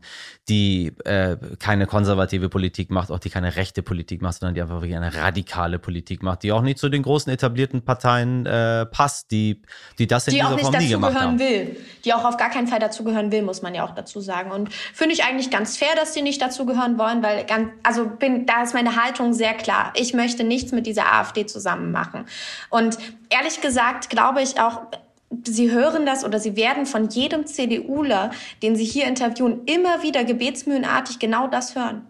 die 0.49 0.91
äh, 1.05 1.37
keine 1.59 1.85
konservative 1.85 2.49
Politik 2.49 2.89
macht, 2.89 3.11
auch 3.11 3.19
die 3.19 3.29
keine 3.29 3.55
rechte 3.57 3.83
Politik 3.83 4.23
macht, 4.23 4.39
sondern 4.39 4.55
die 4.55 4.61
einfach 4.63 4.81
wirklich 4.81 4.97
eine 4.97 5.13
radikale 5.13 5.77
Politik 5.77 6.23
macht, 6.23 6.41
die 6.41 6.51
auch 6.51 6.63
nicht 6.63 6.79
zu 6.79 6.89
den 6.89 7.03
großen 7.03 7.31
etablierten 7.31 7.83
Parteien 7.83 8.47
äh, 8.47 8.87
passt, 8.87 9.29
die, 9.29 9.61
die 9.99 10.07
das 10.07 10.27
in 10.27 10.33
die 10.33 10.39
dieser 10.39 10.57
Form 10.57 10.77
nie 10.77 10.89
gemacht 10.89 11.15
haben. 11.15 11.37
Will, 11.37 11.77
die 12.05 12.13
auch 12.13 12.25
auf 12.25 12.37
gar 12.37 12.49
keinen 12.49 12.67
Fall 12.67 12.79
dazugehören 12.79 13.31
will, 13.31 13.41
muss 13.41 13.61
man 13.61 13.75
ja 13.75 13.85
auch 13.85 13.95
dazu 13.95 14.21
sagen. 14.21 14.51
Und 14.51 14.73
finde 14.93 15.13
ich 15.13 15.23
eigentlich 15.23 15.49
ganz 15.49 15.77
fair, 15.77 15.95
dass 15.95 16.13
die 16.13 16.21
nicht 16.21 16.41
dazugehören 16.41 16.97
wollen, 16.97 17.23
weil 17.23 17.45
ganz, 17.45 17.69
also 17.83 18.05
bin 18.05 18.45
da 18.45 18.63
ist 18.63 18.73
meine 18.73 19.01
Haltung 19.01 19.33
sehr 19.33 19.53
klar. 19.53 19.93
Ich 19.95 20.13
möchte 20.13 20.43
nichts 20.43 20.71
mit 20.71 20.85
dieser 20.85 21.13
AfD 21.13 21.45
zusammen 21.45 21.91
machen. 21.91 22.25
Und 22.69 22.97
ehrlich 23.29 23.61
gesagt 23.61 24.09
glaube 24.09 24.41
ich 24.41 24.59
auch, 24.59 24.81
Sie 25.45 25.71
hören 25.71 26.05
das 26.05 26.25
oder 26.25 26.39
Sie 26.39 26.57
werden 26.57 26.85
von 26.85 27.07
jedem 27.07 27.45
CDUler, 27.45 28.31
den 28.61 28.75
Sie 28.75 28.83
hier 28.83 29.05
interviewen, 29.05 29.61
immer 29.65 30.03
wieder 30.03 30.25
gebetsmühlenartig 30.25 31.19
genau 31.19 31.47
das 31.47 31.75
hören. 31.75 32.05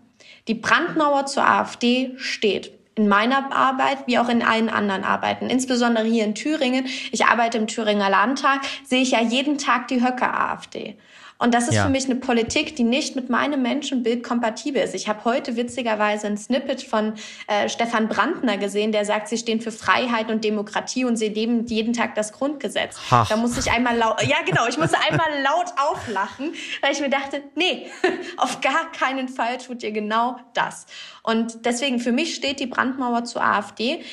Die 0.47 0.55
Brandmauer 0.55 1.27
zur 1.27 1.47
AfD 1.47 2.13
steht. 2.17 2.80
In 2.95 3.07
meiner 3.07 3.53
Arbeit 3.53 4.05
wie 4.07 4.19
auch 4.19 4.27
in 4.27 4.43
allen 4.43 4.69
anderen 4.69 5.03
Arbeiten, 5.03 5.49
insbesondere 5.49 6.05
hier 6.05 6.25
in 6.25 6.35
Thüringen. 6.35 6.87
Ich 7.11 7.25
arbeite 7.25 7.57
im 7.57 7.67
Thüringer 7.67 8.09
Landtag, 8.09 8.61
sehe 8.83 9.01
ich 9.01 9.11
ja 9.11 9.21
jeden 9.21 9.57
Tag 9.57 9.87
die 9.87 10.03
Höcke-AfD. 10.03 10.97
Und 11.41 11.55
das 11.55 11.67
ist 11.67 11.73
ja. 11.73 11.85
für 11.85 11.89
mich 11.89 12.05
eine 12.05 12.17
Politik, 12.17 12.75
die 12.75 12.83
nicht 12.83 13.15
mit 13.15 13.31
meinem 13.31 13.63
Menschenbild 13.63 14.23
kompatibel 14.23 14.79
ist. 14.79 14.93
Ich 14.93 15.07
habe 15.07 15.25
heute 15.25 15.55
witzigerweise 15.55 16.27
ein 16.27 16.37
Snippet 16.37 16.83
von 16.83 17.15
äh, 17.47 17.67
Stefan 17.67 18.07
Brandner 18.09 18.59
gesehen, 18.59 18.91
der 18.91 19.05
sagt, 19.05 19.27
sie 19.27 19.39
stehen 19.39 19.59
für 19.59 19.71
Freiheit 19.71 20.29
und 20.29 20.43
Demokratie 20.43 21.03
und 21.03 21.17
sie 21.17 21.29
leben 21.29 21.65
jeden 21.65 21.93
Tag 21.93 22.13
das 22.13 22.31
Grundgesetz. 22.31 22.95
Ach. 23.09 23.27
Da 23.27 23.37
musste 23.37 23.59
ich 23.59 23.71
einmal 23.71 23.97
laut, 23.97 24.21
ja 24.21 24.37
genau, 24.45 24.67
ich 24.67 24.77
musste 24.77 24.97
einmal 25.09 25.29
laut 25.41 25.73
auflachen, 25.77 26.53
weil 26.81 26.91
ich 26.91 27.01
mir 27.01 27.09
dachte, 27.09 27.41
nee, 27.55 27.87
auf 28.37 28.61
gar 28.61 28.91
keinen 28.91 29.27
Fall 29.27 29.57
tut 29.57 29.81
ihr 29.81 29.91
genau 29.91 30.37
das. 30.53 30.85
Und 31.23 31.65
deswegen 31.65 31.97
für 31.99 32.11
mich 32.11 32.35
steht 32.35 32.59
die 32.59 32.67
Brandmauer 32.67 33.23
zur 33.23 33.43
AfD. 33.43 34.03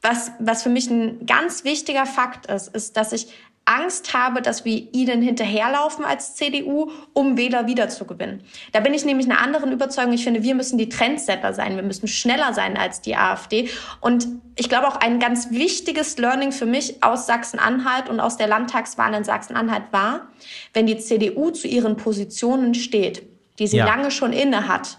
Was, 0.00 0.30
was 0.38 0.62
für 0.62 0.68
mich 0.68 0.88
ein 0.90 1.26
ganz 1.26 1.64
wichtiger 1.64 2.06
Fakt 2.06 2.46
ist, 2.46 2.68
ist, 2.68 2.96
dass 2.96 3.12
ich 3.12 3.26
Angst 3.68 4.14
habe, 4.14 4.40
dass 4.40 4.64
wir 4.64 4.88
ihnen 4.92 5.20
hinterherlaufen 5.20 6.04
als 6.04 6.34
CDU, 6.34 6.90
um 7.12 7.36
Wähler 7.36 7.66
wiederzugewinnen. 7.66 8.42
Da 8.72 8.80
bin 8.80 8.94
ich 8.94 9.04
nämlich 9.04 9.26
einer 9.26 9.40
anderen 9.40 9.72
Überzeugung. 9.72 10.14
Ich 10.14 10.24
finde, 10.24 10.42
wir 10.42 10.54
müssen 10.54 10.78
die 10.78 10.88
Trendsetter 10.88 11.52
sein. 11.52 11.76
Wir 11.76 11.82
müssen 11.82 12.08
schneller 12.08 12.54
sein 12.54 12.78
als 12.78 13.02
die 13.02 13.14
AfD. 13.14 13.68
Und 14.00 14.26
ich 14.56 14.70
glaube 14.70 14.88
auch 14.88 14.96
ein 14.96 15.20
ganz 15.20 15.50
wichtiges 15.50 16.16
Learning 16.16 16.50
für 16.52 16.66
mich 16.66 17.02
aus 17.02 17.26
Sachsen-Anhalt 17.26 18.08
und 18.08 18.20
aus 18.20 18.38
der 18.38 18.46
Landtagswahl 18.46 19.12
in 19.12 19.24
Sachsen-Anhalt 19.24 19.84
war, 19.90 20.28
wenn 20.72 20.86
die 20.86 20.96
CDU 20.96 21.50
zu 21.50 21.68
ihren 21.68 21.96
Positionen 21.96 22.74
steht, 22.74 23.22
die 23.58 23.66
sie 23.66 23.76
ja. 23.76 23.84
lange 23.84 24.10
schon 24.10 24.32
inne 24.32 24.66
hat, 24.66 24.98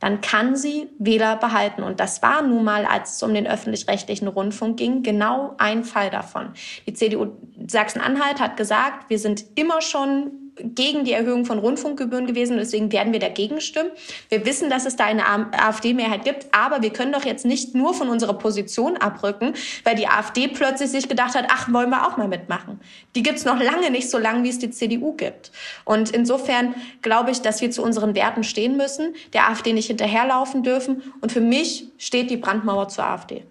dann 0.00 0.20
kann 0.20 0.56
sie 0.56 0.88
Wähler 0.98 1.36
behalten. 1.36 1.82
Und 1.82 2.00
das 2.00 2.22
war 2.22 2.42
nun 2.42 2.64
mal, 2.64 2.86
als 2.86 3.16
es 3.16 3.22
um 3.22 3.32
den 3.32 3.46
öffentlich-rechtlichen 3.46 4.26
Rundfunk 4.26 4.78
ging, 4.78 5.02
genau 5.02 5.54
ein 5.58 5.84
Fall 5.84 6.10
davon. 6.10 6.54
Die 6.86 6.94
CDU 6.94 7.28
Sachsen-Anhalt 7.66 8.40
hat 8.40 8.56
gesagt, 8.56 9.10
wir 9.10 9.18
sind 9.18 9.44
immer 9.54 9.82
schon 9.82 10.39
gegen 10.56 11.04
die 11.04 11.12
Erhöhung 11.12 11.44
von 11.44 11.58
Rundfunkgebühren 11.58 12.26
gewesen. 12.26 12.56
Deswegen 12.56 12.92
werden 12.92 13.12
wir 13.12 13.20
dagegen 13.20 13.60
stimmen. 13.60 13.90
Wir 14.28 14.44
wissen, 14.46 14.70
dass 14.70 14.86
es 14.86 14.96
da 14.96 15.04
eine 15.04 15.26
AfD-Mehrheit 15.26 16.24
gibt, 16.24 16.46
aber 16.52 16.82
wir 16.82 16.90
können 16.90 17.12
doch 17.12 17.24
jetzt 17.24 17.44
nicht 17.44 17.74
nur 17.74 17.94
von 17.94 18.08
unserer 18.08 18.34
Position 18.34 18.96
abrücken, 18.96 19.54
weil 19.84 19.96
die 19.96 20.06
AfD 20.08 20.48
plötzlich 20.48 20.90
sich 20.90 21.08
gedacht 21.08 21.34
hat, 21.34 21.46
ach, 21.48 21.72
wollen 21.72 21.90
wir 21.90 22.06
auch 22.06 22.16
mal 22.16 22.28
mitmachen. 22.28 22.80
Die 23.14 23.22
gibt's 23.22 23.44
noch 23.44 23.60
lange 23.60 23.90
nicht 23.90 24.10
so 24.10 24.18
lange, 24.18 24.44
wie 24.44 24.50
es 24.50 24.58
die 24.58 24.70
CDU 24.70 25.12
gibt. 25.12 25.52
Und 25.84 26.10
insofern 26.10 26.74
glaube 27.02 27.30
ich, 27.30 27.42
dass 27.42 27.60
wir 27.60 27.70
zu 27.70 27.82
unseren 27.82 28.14
Werten 28.14 28.44
stehen 28.44 28.76
müssen, 28.76 29.14
der 29.32 29.48
AfD 29.48 29.72
nicht 29.72 29.86
hinterherlaufen 29.86 30.62
dürfen. 30.62 31.02
Und 31.20 31.32
für 31.32 31.40
mich 31.40 31.86
steht 31.98 32.30
die 32.30 32.36
Brandmauer 32.36 32.88
zur 32.88 33.04
AfD. 33.04 33.44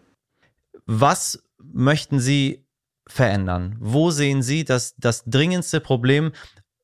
Was 0.85 1.43
möchten 1.61 2.19
Sie 2.19 2.63
verändern? 3.07 3.75
Wo 3.79 4.11
sehen 4.11 4.41
Sie 4.41 4.63
das, 4.63 4.95
das 4.97 5.23
dringendste 5.25 5.79
Problem, 5.81 6.31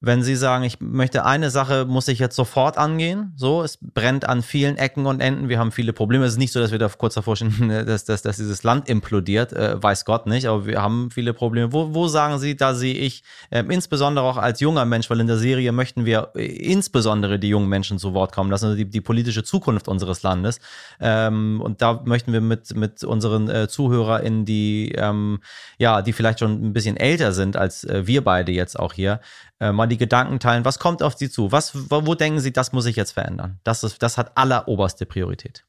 wenn 0.05 0.21
Sie 0.21 0.35
sagen, 0.35 0.63
ich 0.63 0.79
möchte 0.81 1.25
eine 1.25 1.49
Sache, 1.49 1.85
muss 1.85 2.07
ich 2.07 2.19
jetzt 2.19 2.35
sofort 2.35 2.77
angehen, 2.77 3.33
so, 3.35 3.63
es 3.63 3.79
brennt 3.81 4.29
an 4.29 4.43
vielen 4.43 4.77
Ecken 4.77 5.07
und 5.07 5.19
Enden, 5.19 5.49
wir 5.49 5.57
haben 5.57 5.71
viele 5.71 5.93
Probleme. 5.93 6.25
Es 6.25 6.33
ist 6.33 6.37
nicht 6.37 6.51
so, 6.51 6.59
dass 6.59 6.71
wir 6.71 6.77
da 6.77 6.87
kurz 6.89 7.15
davor 7.15 7.35
stehen, 7.35 7.69
dass, 7.87 8.05
dass, 8.05 8.21
dass 8.21 8.37
dieses 8.37 8.61
Land 8.61 8.87
implodiert, 8.87 9.51
äh, 9.53 9.81
weiß 9.81 10.05
Gott 10.05 10.27
nicht, 10.27 10.45
aber 10.45 10.67
wir 10.67 10.79
haben 10.79 11.09
viele 11.09 11.33
Probleme. 11.33 11.73
Wo, 11.73 11.95
wo 11.95 12.07
sagen 12.07 12.37
Sie, 12.37 12.55
da 12.55 12.75
sehe 12.75 12.93
ich, 12.93 13.23
äh, 13.49 13.63
insbesondere 13.67 14.25
auch 14.25 14.37
als 14.37 14.59
junger 14.59 14.85
Mensch, 14.85 15.09
weil 15.09 15.19
in 15.19 15.27
der 15.27 15.37
Serie 15.37 15.71
möchten 15.71 16.05
wir 16.05 16.29
äh, 16.35 16.45
insbesondere 16.45 17.39
die 17.39 17.49
jungen 17.49 17.67
Menschen 17.67 17.97
zu 17.97 18.13
Wort 18.13 18.31
kommen 18.31 18.51
lassen, 18.51 18.65
also 18.65 18.77
die, 18.77 18.87
die 18.87 19.01
politische 19.01 19.43
Zukunft 19.43 19.87
unseres 19.87 20.21
Landes. 20.21 20.59
Ähm, 20.99 21.61
und 21.61 21.81
da 21.81 22.03
möchten 22.05 22.31
wir 22.31 22.41
mit, 22.41 22.75
mit 22.75 23.03
unseren 23.03 23.49
äh, 23.49 23.67
ZuhörerInnen, 23.67 24.45
die, 24.45 24.91
ähm, 24.95 25.39
ja, 25.79 26.03
die 26.03 26.13
vielleicht 26.13 26.39
schon 26.39 26.63
ein 26.63 26.73
bisschen 26.73 26.95
älter 26.95 27.31
sind 27.31 27.57
als 27.57 27.83
äh, 27.85 28.05
wir 28.05 28.23
beide 28.23 28.51
jetzt 28.51 28.79
auch 28.79 28.93
hier, 28.93 29.19
äh, 29.59 29.71
mal 29.71 29.87
die 29.87 29.94
Gedanken 29.97 30.39
teilen. 30.39 30.65
Was 30.65 30.79
kommt 30.79 31.03
auf 31.03 31.15
Sie 31.15 31.29
zu? 31.29 31.51
Was, 31.51 31.89
wo, 31.89 32.05
wo 32.05 32.15
denken 32.15 32.39
Sie, 32.39 32.53
das 32.53 32.71
muss 32.71 32.85
ich 32.85 32.95
jetzt 32.95 33.11
verändern? 33.11 33.59
Das, 33.63 33.83
ist, 33.83 34.01
das 34.01 34.17
hat 34.17 34.37
alleroberste 34.37 35.05
Priorität. 35.05 35.63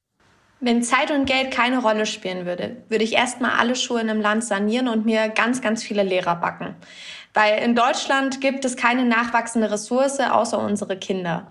Wenn 0.60 0.82
Zeit 0.82 1.10
und 1.10 1.26
Geld 1.26 1.50
keine 1.50 1.78
Rolle 1.78 2.06
spielen 2.06 2.46
würde, 2.46 2.76
würde 2.88 3.04
ich 3.04 3.12
erstmal 3.12 3.52
alle 3.52 3.76
Schulen 3.76 4.08
im 4.08 4.20
Land 4.20 4.42
sanieren 4.42 4.88
und 4.88 5.04
mir 5.04 5.28
ganz, 5.28 5.60
ganz 5.60 5.82
viele 5.82 6.02
Lehrer 6.02 6.36
backen. 6.36 6.74
Weil 7.34 7.62
in 7.62 7.74
Deutschland 7.74 8.40
gibt 8.40 8.64
es 8.64 8.76
keine 8.76 9.04
nachwachsende 9.04 9.70
Ressource 9.70 10.18
außer 10.20 10.58
unsere 10.58 10.96
Kinder. 10.96 11.48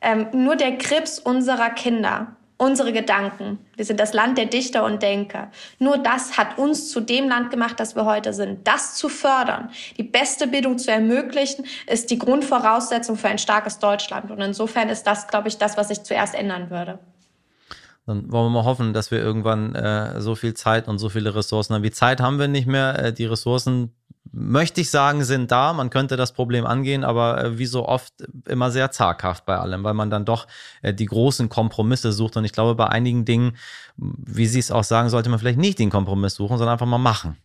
Ähm, 0.00 0.28
nur 0.32 0.54
der 0.54 0.78
Krebs 0.78 1.18
unserer 1.18 1.70
Kinder 1.70 2.36
unsere 2.58 2.92
Gedanken. 2.92 3.58
Wir 3.76 3.84
sind 3.84 4.00
das 4.00 4.14
Land 4.14 4.38
der 4.38 4.46
Dichter 4.46 4.84
und 4.84 5.02
Denker. 5.02 5.50
Nur 5.78 5.98
das 5.98 6.38
hat 6.38 6.58
uns 6.58 6.90
zu 6.90 7.00
dem 7.00 7.28
Land 7.28 7.50
gemacht, 7.50 7.78
das 7.78 7.96
wir 7.96 8.04
heute 8.04 8.32
sind. 8.32 8.66
Das 8.66 8.94
zu 8.94 9.08
fördern, 9.08 9.70
die 9.98 10.02
beste 10.02 10.46
Bildung 10.46 10.78
zu 10.78 10.90
ermöglichen, 10.90 11.66
ist 11.86 12.10
die 12.10 12.18
Grundvoraussetzung 12.18 13.16
für 13.16 13.28
ein 13.28 13.38
starkes 13.38 13.78
Deutschland. 13.78 14.30
Und 14.30 14.40
insofern 14.40 14.88
ist 14.88 15.04
das, 15.04 15.28
glaube 15.28 15.48
ich, 15.48 15.58
das, 15.58 15.76
was 15.76 15.90
ich 15.90 16.02
zuerst 16.02 16.34
ändern 16.34 16.70
würde. 16.70 16.98
Dann 18.06 18.30
wollen 18.30 18.46
wir 18.46 18.62
mal 18.62 18.64
hoffen, 18.64 18.92
dass 18.92 19.10
wir 19.10 19.18
irgendwann 19.18 19.74
äh, 19.74 20.20
so 20.20 20.36
viel 20.36 20.54
Zeit 20.54 20.86
und 20.86 20.98
so 20.98 21.08
viele 21.08 21.34
Ressourcen 21.34 21.74
haben. 21.74 21.82
Wie 21.82 21.90
Zeit 21.90 22.20
haben 22.20 22.38
wir 22.38 22.46
nicht 22.46 22.68
mehr. 22.68 22.96
Äh, 23.06 23.12
die 23.12 23.26
Ressourcen 23.26 23.92
möchte 24.38 24.82
ich 24.82 24.90
sagen, 24.90 25.24
sind 25.24 25.50
da. 25.50 25.72
Man 25.72 25.88
könnte 25.88 26.16
das 26.16 26.32
Problem 26.32 26.66
angehen, 26.66 27.04
aber 27.04 27.42
äh, 27.42 27.58
wie 27.58 27.64
so 27.64 27.88
oft 27.88 28.12
immer 28.46 28.70
sehr 28.70 28.90
zaghaft 28.90 29.46
bei 29.46 29.56
allem, 29.56 29.82
weil 29.82 29.94
man 29.94 30.10
dann 30.10 30.26
doch 30.26 30.46
äh, 30.82 30.92
die 30.92 31.06
großen 31.06 31.48
Kompromisse 31.48 32.12
sucht. 32.12 32.36
Und 32.36 32.44
ich 32.44 32.52
glaube, 32.52 32.74
bei 32.74 32.86
einigen 32.86 33.24
Dingen, 33.24 33.56
wie 33.96 34.46
Sie 34.46 34.58
es 34.58 34.70
auch 34.70 34.84
sagen, 34.84 35.08
sollte 35.08 35.30
man 35.30 35.38
vielleicht 35.38 35.58
nicht 35.58 35.78
den 35.78 35.90
Kompromiss 35.90 36.34
suchen, 36.34 36.58
sondern 36.58 36.74
einfach 36.74 36.86
mal 36.86 36.98
machen. 36.98 37.36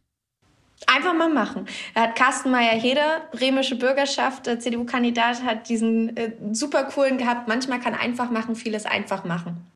Einfach 0.88 1.14
mal 1.14 1.30
machen. 1.30 1.68
Er 1.94 2.04
hat 2.04 2.16
Carsten 2.16 2.52
Meyer-Heder, 2.52 3.22
bremische 3.32 3.76
Bürgerschaft, 3.76 4.48
äh, 4.48 4.60
CDU-Kandidat, 4.60 5.44
hat 5.44 5.70
diesen 5.70 6.18
äh, 6.18 6.34
super 6.52 6.84
coolen 6.86 7.18
gehabt. 7.18 7.48
Manchmal 7.48 7.80
kann 7.80 7.94
einfach 7.94 8.32
machen, 8.32 8.56
vieles 8.56 8.86
einfach 8.86 9.24
machen. 9.24 9.71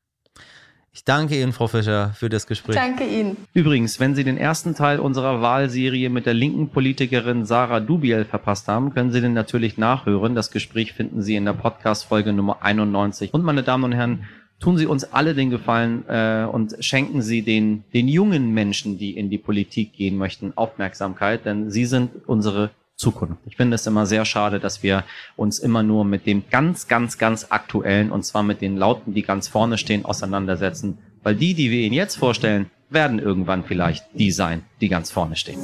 Ich 0.95 1.03
danke 1.03 1.37
Ihnen, 1.37 1.51
Frau 1.51 1.67
Fischer, 1.67 2.13
für 2.13 2.29
das 2.29 2.47
Gespräch. 2.47 2.77
Danke 2.77 3.03
Ihnen. 3.03 3.35
Übrigens, 3.53 3.99
wenn 3.99 4.15
Sie 4.15 4.23
den 4.23 4.37
ersten 4.37 4.75
Teil 4.75 4.99
unserer 4.99 5.41
Wahlserie 5.41 6.09
mit 6.09 6.25
der 6.25 6.33
linken 6.33 6.69
Politikerin 6.69 7.45
Sarah 7.45 7.81
Dubiel 7.81 8.23
verpasst 8.23 8.69
haben, 8.69 8.93
können 8.93 9.11
Sie 9.11 9.19
den 9.19 9.33
natürlich 9.33 9.77
nachhören. 9.77 10.35
Das 10.35 10.51
Gespräch 10.51 10.93
finden 10.93 11.21
Sie 11.21 11.35
in 11.35 11.43
der 11.43 11.51
Podcast-Folge 11.51 12.31
Nummer 12.31 12.59
91. 12.61 13.33
Und 13.33 13.43
meine 13.43 13.61
Damen 13.61 13.83
und 13.83 13.91
Herren, 13.91 14.23
tun 14.61 14.77
Sie 14.77 14.85
uns 14.85 15.03
alle 15.03 15.35
den 15.35 15.49
Gefallen 15.49 16.05
äh, 16.07 16.47
und 16.49 16.77
schenken 16.79 17.21
Sie 17.21 17.41
den, 17.41 17.83
den 17.93 18.07
jungen 18.07 18.53
Menschen, 18.53 18.97
die 18.97 19.17
in 19.17 19.29
die 19.29 19.37
Politik 19.37 19.91
gehen 19.91 20.15
möchten, 20.15 20.53
Aufmerksamkeit, 20.55 21.43
denn 21.43 21.71
Sie 21.71 21.83
sind 21.83 22.11
unsere 22.25 22.69
Zukunft. 22.95 23.41
Ich 23.45 23.57
finde 23.57 23.75
es 23.75 23.85
immer 23.87 24.05
sehr 24.05 24.25
schade, 24.25 24.59
dass 24.59 24.81
wir 24.81 25.03
uns 25.35 25.59
immer 25.59 25.83
nur 25.83 26.05
mit 26.05 26.25
dem 26.25 26.43
ganz, 26.49 26.87
ganz, 26.87 27.17
ganz 27.17 27.47
aktuellen 27.49 28.11
und 28.11 28.23
zwar 28.23 28.43
mit 28.43 28.61
den 28.61 28.77
Lauten, 28.77 29.13
die 29.13 29.21
ganz 29.21 29.47
vorne 29.47 29.77
stehen, 29.77 30.05
auseinandersetzen. 30.05 30.97
Weil 31.23 31.35
die, 31.35 31.53
die 31.53 31.71
wir 31.71 31.81
Ihnen 31.81 31.95
jetzt 31.95 32.15
vorstellen, 32.15 32.69
werden 32.89 33.19
irgendwann 33.19 33.63
vielleicht 33.63 34.05
die 34.13 34.31
sein, 34.31 34.63
die 34.79 34.89
ganz 34.89 35.11
vorne 35.11 35.35
stehen. 35.35 35.59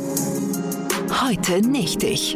Heute 1.24 1.62
nicht 1.62 2.04
ich. 2.04 2.36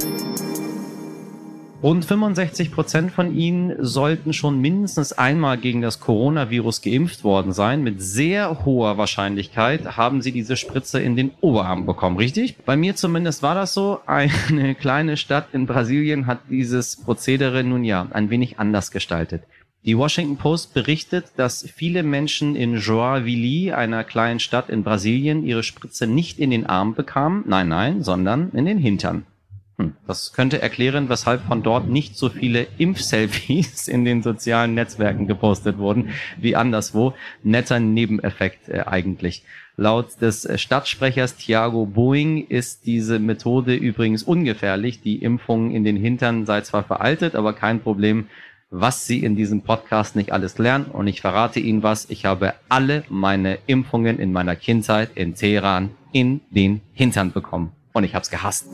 Rund 1.85 2.03
65 2.03 2.71
Prozent 2.71 3.11
von 3.11 3.35
ihnen 3.35 3.75
sollten 3.77 4.33
schon 4.33 4.59
mindestens 4.59 5.13
einmal 5.13 5.59
gegen 5.59 5.83
das 5.83 5.99
Coronavirus 5.99 6.81
geimpft 6.81 7.23
worden 7.23 7.53
sein. 7.53 7.83
Mit 7.83 8.01
sehr 8.01 8.65
hoher 8.65 8.97
Wahrscheinlichkeit 8.97 9.95
haben 9.95 10.23
sie 10.23 10.31
diese 10.31 10.57
Spritze 10.57 10.99
in 10.99 11.15
den 11.15 11.29
Oberarm 11.41 11.85
bekommen, 11.85 12.17
richtig? 12.17 12.57
Bei 12.65 12.75
mir 12.75 12.95
zumindest 12.95 13.43
war 13.43 13.53
das 13.53 13.75
so. 13.75 13.99
Eine 14.07 14.73
kleine 14.79 15.15
Stadt 15.15 15.49
in 15.53 15.67
Brasilien 15.67 16.25
hat 16.25 16.39
dieses 16.49 16.95
Prozedere 16.95 17.63
nun 17.63 17.83
ja 17.83 18.07
ein 18.09 18.31
wenig 18.31 18.57
anders 18.57 18.89
gestaltet. 18.89 19.43
Die 19.85 19.95
Washington 19.95 20.37
Post 20.37 20.73
berichtet, 20.73 21.33
dass 21.37 21.69
viele 21.69 22.01
Menschen 22.01 22.55
in 22.55 22.77
Joinville, 22.77 23.77
einer 23.77 24.03
kleinen 24.03 24.39
Stadt 24.39 24.71
in 24.71 24.83
Brasilien, 24.83 25.45
ihre 25.45 25.61
Spritze 25.61 26.07
nicht 26.07 26.39
in 26.39 26.49
den 26.49 26.65
Arm 26.65 26.95
bekamen, 26.95 27.43
nein, 27.45 27.67
nein, 27.67 28.01
sondern 28.01 28.49
in 28.53 28.65
den 28.65 28.79
Hintern. 28.79 29.27
Hm, 29.77 29.93
das 30.07 30.31
könnte 30.31 30.61
erklären, 30.61 31.09
weshalb 31.09 31.41
von 31.41 31.61
dort 31.61 31.89
nicht 31.89 32.17
so 32.17 32.29
viele 32.29 32.67
Impfselfies 32.77 33.87
in 33.87 34.05
den 34.05 34.23
sozialen 34.23 34.73
Netzwerken 34.73 35.27
gepostet 35.27 35.77
wurden 35.77 36.09
wie 36.37 36.55
anderswo. 36.55 37.13
Netter 37.43 37.79
Nebeneffekt 37.79 38.69
äh, 38.69 38.83
eigentlich. 38.85 39.43
Laut 39.77 40.21
des 40.21 40.45
äh, 40.45 40.57
Stadtsprechers 40.57 41.35
Thiago 41.35 41.85
Boeing 41.85 42.47
ist 42.47 42.85
diese 42.85 43.19
Methode 43.19 43.75
übrigens 43.75 44.23
ungefährlich. 44.23 45.01
Die 45.01 45.17
Impfung 45.17 45.71
in 45.71 45.83
den 45.83 45.97
Hintern 45.97 46.45
sei 46.45 46.61
zwar 46.61 46.83
veraltet, 46.83 47.35
aber 47.35 47.51
kein 47.51 47.81
Problem, 47.81 48.27
was 48.69 49.05
Sie 49.05 49.23
in 49.23 49.35
diesem 49.35 49.61
Podcast 49.61 50.15
nicht 50.15 50.31
alles 50.31 50.57
lernen. 50.57 50.85
Und 50.85 51.07
ich 51.07 51.19
verrate 51.19 51.59
Ihnen 51.59 51.83
was. 51.83 52.09
Ich 52.09 52.23
habe 52.23 52.53
alle 52.69 53.03
meine 53.09 53.59
Impfungen 53.67 54.19
in 54.19 54.31
meiner 54.31 54.55
Kindheit 54.55 55.11
in 55.15 55.35
Teheran 55.35 55.91
in 56.13 56.39
den 56.49 56.79
Hintern 56.93 57.33
bekommen. 57.33 57.73
Und 57.91 58.05
ich 58.05 58.15
habe 58.15 58.23
es 58.23 58.29
gehasst. 58.29 58.67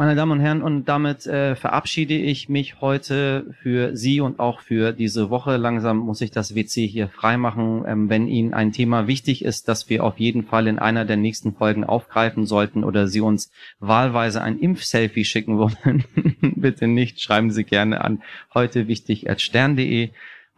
Meine 0.00 0.14
Damen 0.14 0.30
und 0.30 0.40
Herren, 0.40 0.62
und 0.62 0.84
damit 0.84 1.26
äh, 1.26 1.56
verabschiede 1.56 2.14
ich 2.14 2.48
mich 2.48 2.80
heute 2.80 3.52
für 3.60 3.96
Sie 3.96 4.20
und 4.20 4.38
auch 4.38 4.60
für 4.60 4.92
diese 4.92 5.28
Woche. 5.28 5.56
Langsam 5.56 5.98
muss 5.98 6.20
ich 6.20 6.30
das 6.30 6.54
WC 6.54 6.86
hier 6.86 7.08
freimachen. 7.08 7.82
Ähm, 7.84 8.08
wenn 8.08 8.28
Ihnen 8.28 8.54
ein 8.54 8.70
Thema 8.70 9.08
wichtig 9.08 9.44
ist, 9.44 9.66
das 9.66 9.90
wir 9.90 10.04
auf 10.04 10.20
jeden 10.20 10.44
Fall 10.44 10.68
in 10.68 10.78
einer 10.78 11.04
der 11.04 11.16
nächsten 11.16 11.52
Folgen 11.52 11.82
aufgreifen 11.82 12.46
sollten 12.46 12.84
oder 12.84 13.08
Sie 13.08 13.20
uns 13.20 13.50
wahlweise 13.80 14.40
ein 14.40 14.60
Impfselfie 14.60 15.24
schicken 15.24 15.58
wollen, 15.58 16.04
bitte 16.54 16.86
nicht, 16.86 17.20
schreiben 17.20 17.50
Sie 17.50 17.64
gerne 17.64 18.00
an 18.04 18.22
heute 18.54 18.86
wichtig. 18.86 19.26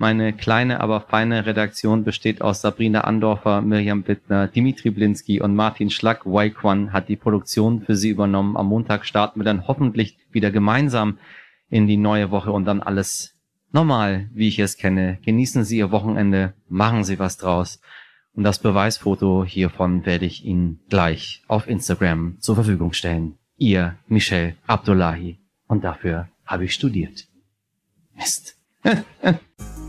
Meine 0.01 0.33
kleine, 0.33 0.81
aber 0.81 1.03
feine 1.03 1.45
Redaktion 1.45 2.05
besteht 2.05 2.41
aus 2.41 2.63
Sabrina 2.63 3.03
Andorfer, 3.03 3.61
Mirjam 3.61 4.03
Bittner, 4.03 4.49
Dimitri 4.49 4.89
Blinski 4.89 5.43
und 5.43 5.55
Martin 5.55 5.91
Schlack. 5.91 6.25
Waikwan 6.25 6.95
hat 6.95 7.11
die 7.11 7.17
Produktion 7.17 7.83
für 7.83 7.95
Sie 7.95 8.09
übernommen. 8.09 8.57
Am 8.57 8.69
Montag 8.69 9.05
starten 9.05 9.41
wir 9.41 9.45
dann 9.45 9.69
hoffentlich 9.69 10.17
wieder 10.33 10.51
gemeinsam 10.51 11.19
in 11.69 11.87
die 11.87 11.99
neue 11.99 12.31
Woche 12.31 12.51
und 12.51 12.65
dann 12.65 12.81
alles 12.81 13.35
normal, 13.73 14.31
wie 14.33 14.49
ich 14.49 14.59
es 14.59 14.79
kenne. 14.79 15.19
Genießen 15.23 15.65
Sie 15.65 15.77
Ihr 15.77 15.91
Wochenende, 15.91 16.55
machen 16.71 17.05
Sie 17.05 17.19
was 17.19 17.37
draus 17.37 17.83
Und 18.33 18.45
das 18.45 18.59
Beweisfoto 18.59 19.45
hiervon 19.45 20.07
werde 20.07 20.25
ich 20.25 20.47
Ihnen 20.47 20.81
gleich 20.89 21.43
auf 21.47 21.69
Instagram 21.69 22.39
zur 22.41 22.55
Verfügung 22.55 22.95
stellen. 22.95 23.35
Ihr 23.59 23.99
Michel 24.09 24.57
Abdullahi. 24.67 25.41
Und 25.67 25.85
dafür 25.85 26.31
habe 26.47 26.65
ich 26.65 26.73
studiert. 26.73 27.29
Mist. 28.17 28.57